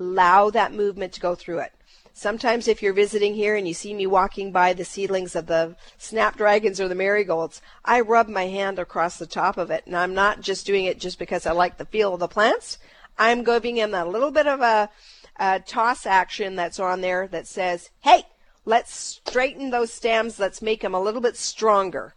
Allow 0.00 0.50
that 0.50 0.74
movement 0.74 1.12
to 1.12 1.20
go 1.20 1.36
through 1.36 1.60
it. 1.60 1.72
Sometimes 2.12 2.66
if 2.66 2.82
you're 2.82 2.92
visiting 2.92 3.34
here 3.34 3.54
and 3.54 3.68
you 3.68 3.72
see 3.72 3.94
me 3.94 4.04
walking 4.04 4.50
by 4.50 4.72
the 4.72 4.84
seedlings 4.84 5.36
of 5.36 5.46
the 5.46 5.76
snapdragons 5.96 6.80
or 6.80 6.88
the 6.88 6.94
marigolds, 6.96 7.62
I 7.84 8.00
rub 8.00 8.28
my 8.28 8.46
hand 8.46 8.80
across 8.80 9.16
the 9.16 9.26
top 9.26 9.56
of 9.56 9.70
it. 9.70 9.84
And 9.86 9.96
I'm 9.96 10.12
not 10.12 10.40
just 10.40 10.66
doing 10.66 10.86
it 10.86 10.98
just 10.98 11.20
because 11.20 11.46
I 11.46 11.52
like 11.52 11.78
the 11.78 11.84
feel 11.84 12.14
of 12.14 12.20
the 12.20 12.26
plants. 12.26 12.78
I'm 13.16 13.44
giving 13.44 13.76
them 13.76 13.94
a 13.94 14.04
little 14.04 14.32
bit 14.32 14.48
of 14.48 14.60
a, 14.60 14.90
a 15.38 15.60
toss 15.60 16.04
action 16.04 16.56
that's 16.56 16.80
on 16.80 17.00
there 17.00 17.28
that 17.28 17.46
says, 17.46 17.90
hey, 18.00 18.24
let's 18.64 18.92
straighten 18.92 19.70
those 19.70 19.92
stems. 19.92 20.40
Let's 20.40 20.60
make 20.60 20.80
them 20.80 20.94
a 20.94 21.00
little 21.00 21.20
bit 21.20 21.36
stronger. 21.36 22.14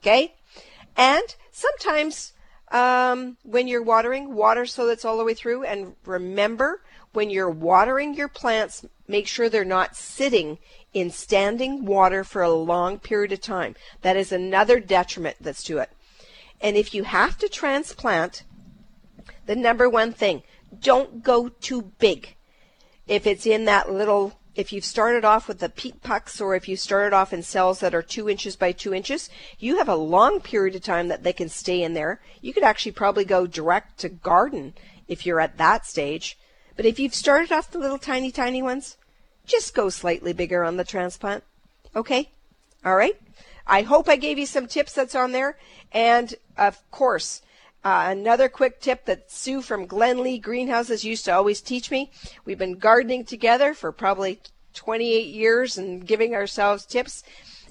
Okay? 0.00 0.34
And 0.96 1.34
sometimes 1.50 2.32
um, 2.70 3.36
when 3.42 3.68
you're 3.68 3.82
watering, 3.82 4.34
water 4.34 4.66
so 4.66 4.86
that's 4.86 5.04
all 5.04 5.18
the 5.18 5.24
way 5.24 5.34
through. 5.34 5.64
And 5.64 5.94
remember, 6.04 6.82
when 7.12 7.30
you're 7.30 7.50
watering 7.50 8.14
your 8.14 8.28
plants, 8.28 8.84
make 9.06 9.26
sure 9.26 9.48
they're 9.48 9.64
not 9.64 9.96
sitting 9.96 10.58
in 10.92 11.10
standing 11.10 11.84
water 11.84 12.24
for 12.24 12.42
a 12.42 12.50
long 12.50 12.98
period 12.98 13.32
of 13.32 13.40
time. 13.40 13.74
That 14.02 14.16
is 14.16 14.32
another 14.32 14.80
detriment 14.80 15.36
that's 15.40 15.62
to 15.64 15.78
it. 15.78 15.90
And 16.60 16.76
if 16.76 16.94
you 16.94 17.04
have 17.04 17.38
to 17.38 17.48
transplant, 17.48 18.42
the 19.46 19.56
number 19.56 19.88
one 19.88 20.12
thing, 20.12 20.42
don't 20.80 21.22
go 21.22 21.48
too 21.48 21.92
big. 21.98 22.36
If 23.06 23.26
it's 23.26 23.46
in 23.46 23.64
that 23.64 23.90
little 23.90 24.37
if 24.58 24.72
you've 24.72 24.84
started 24.84 25.24
off 25.24 25.46
with 25.46 25.60
the 25.60 25.68
peat 25.68 26.02
pucks 26.02 26.40
or 26.40 26.56
if 26.56 26.66
you 26.66 26.76
started 26.76 27.14
off 27.14 27.32
in 27.32 27.44
cells 27.44 27.78
that 27.78 27.94
are 27.94 28.02
two 28.02 28.28
inches 28.28 28.56
by 28.56 28.72
two 28.72 28.92
inches, 28.92 29.30
you 29.60 29.78
have 29.78 29.88
a 29.88 29.94
long 29.94 30.40
period 30.40 30.74
of 30.74 30.82
time 30.82 31.06
that 31.06 31.22
they 31.22 31.32
can 31.32 31.48
stay 31.48 31.80
in 31.80 31.94
there. 31.94 32.20
You 32.40 32.52
could 32.52 32.64
actually 32.64 32.90
probably 32.90 33.24
go 33.24 33.46
direct 33.46 33.98
to 34.00 34.08
garden 34.08 34.74
if 35.06 35.24
you're 35.24 35.38
at 35.38 35.58
that 35.58 35.86
stage. 35.86 36.36
But 36.74 36.86
if 36.86 36.98
you've 36.98 37.14
started 37.14 37.52
off 37.52 37.70
the 37.70 37.78
little 37.78 37.98
tiny, 37.98 38.32
tiny 38.32 38.60
ones, 38.60 38.96
just 39.46 39.76
go 39.76 39.90
slightly 39.90 40.32
bigger 40.32 40.64
on 40.64 40.76
the 40.76 40.84
transplant. 40.84 41.44
Okay? 41.94 42.28
All 42.84 42.96
right? 42.96 43.16
I 43.64 43.82
hope 43.82 44.08
I 44.08 44.16
gave 44.16 44.38
you 44.38 44.46
some 44.46 44.66
tips 44.66 44.92
that's 44.92 45.14
on 45.14 45.30
there. 45.30 45.56
And 45.92 46.34
of 46.56 46.82
course, 46.90 47.42
uh, 47.84 48.06
another 48.08 48.48
quick 48.48 48.80
tip 48.80 49.04
that 49.04 49.30
Sue 49.30 49.62
from 49.62 49.86
Glenlea 49.86 50.40
Greenhouses 50.40 51.04
used 51.04 51.24
to 51.26 51.34
always 51.34 51.60
teach 51.60 51.90
me. 51.90 52.10
We've 52.44 52.58
been 52.58 52.78
gardening 52.78 53.24
together 53.24 53.72
for 53.72 53.92
probably 53.92 54.40
28 54.74 55.26
years 55.26 55.78
and 55.78 56.06
giving 56.06 56.34
ourselves 56.34 56.84
tips 56.84 57.22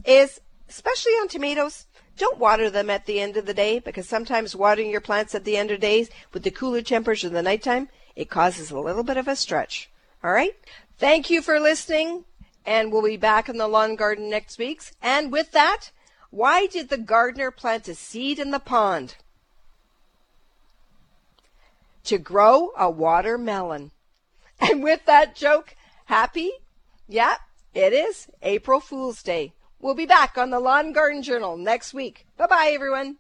is 0.06 0.42
especially 0.70 1.14
on 1.14 1.28
tomatoes. 1.28 1.86
Don't 2.18 2.40
water 2.40 2.70
them 2.70 2.90
at 2.90 3.06
the 3.06 3.20
end 3.20 3.38
of 3.38 3.46
the 3.46 3.54
day 3.54 3.80
because 3.80 4.08
sometimes 4.08 4.56
watering 4.56 4.90
your 4.90 5.02
plants 5.02 5.36
at 5.36 5.44
the 5.44 5.56
end 5.56 5.72
of 5.72 5.80
the 5.80 5.88
day 5.88 6.08
with 6.34 6.44
the 6.44 6.52
cooler 6.52 6.82
temperatures 6.82 7.26
in 7.26 7.34
the 7.34 7.44
nighttime, 7.44 7.90
it 8.16 8.30
causes 8.30 8.72
a 8.72 8.80
little 8.80 9.04
bit 9.04 9.18
of 9.18 9.28
a 9.28 9.36
stretch. 9.36 9.90
All 10.24 10.32
right? 10.32 10.56
Thank 10.98 11.30
you 11.30 11.42
for 11.42 11.60
listening 11.60 12.26
and 12.66 12.92
we'll 12.92 13.04
be 13.04 13.18
back 13.18 13.50
in 13.50 13.58
the 13.58 13.68
lawn 13.68 13.96
garden 13.96 14.30
next 14.30 14.58
week. 14.58 14.82
And 15.02 15.32
with 15.32 15.52
that, 15.52 15.92
why 16.30 16.66
did 16.68 16.90
the 16.90 16.98
gardener 16.98 17.52
plant 17.52 17.88
a 17.88 17.96
seed 17.96 18.40
in 18.40 18.52
the 18.52 18.60
pond? 18.60 19.16
To 22.08 22.18
grow 22.18 22.72
a 22.78 22.90
watermelon. 22.90 23.92
And 24.60 24.82
with 24.82 25.06
that 25.06 25.36
joke, 25.36 25.76
happy? 26.06 26.52
Yeah, 27.08 27.36
it 27.76 27.94
is 27.94 28.28
April 28.42 28.80
Fool's 28.80 29.22
Day. 29.22 29.54
We'll 29.80 29.94
be 29.94 30.08
back 30.08 30.36
on 30.36 30.50
the 30.50 30.60
Lawn 30.60 30.94
Garden 30.94 31.22
Journal 31.22 31.58
next 31.58 31.94
week. 31.94 32.26
Bye 32.38 32.48
bye, 32.48 32.72
everyone. 32.74 33.18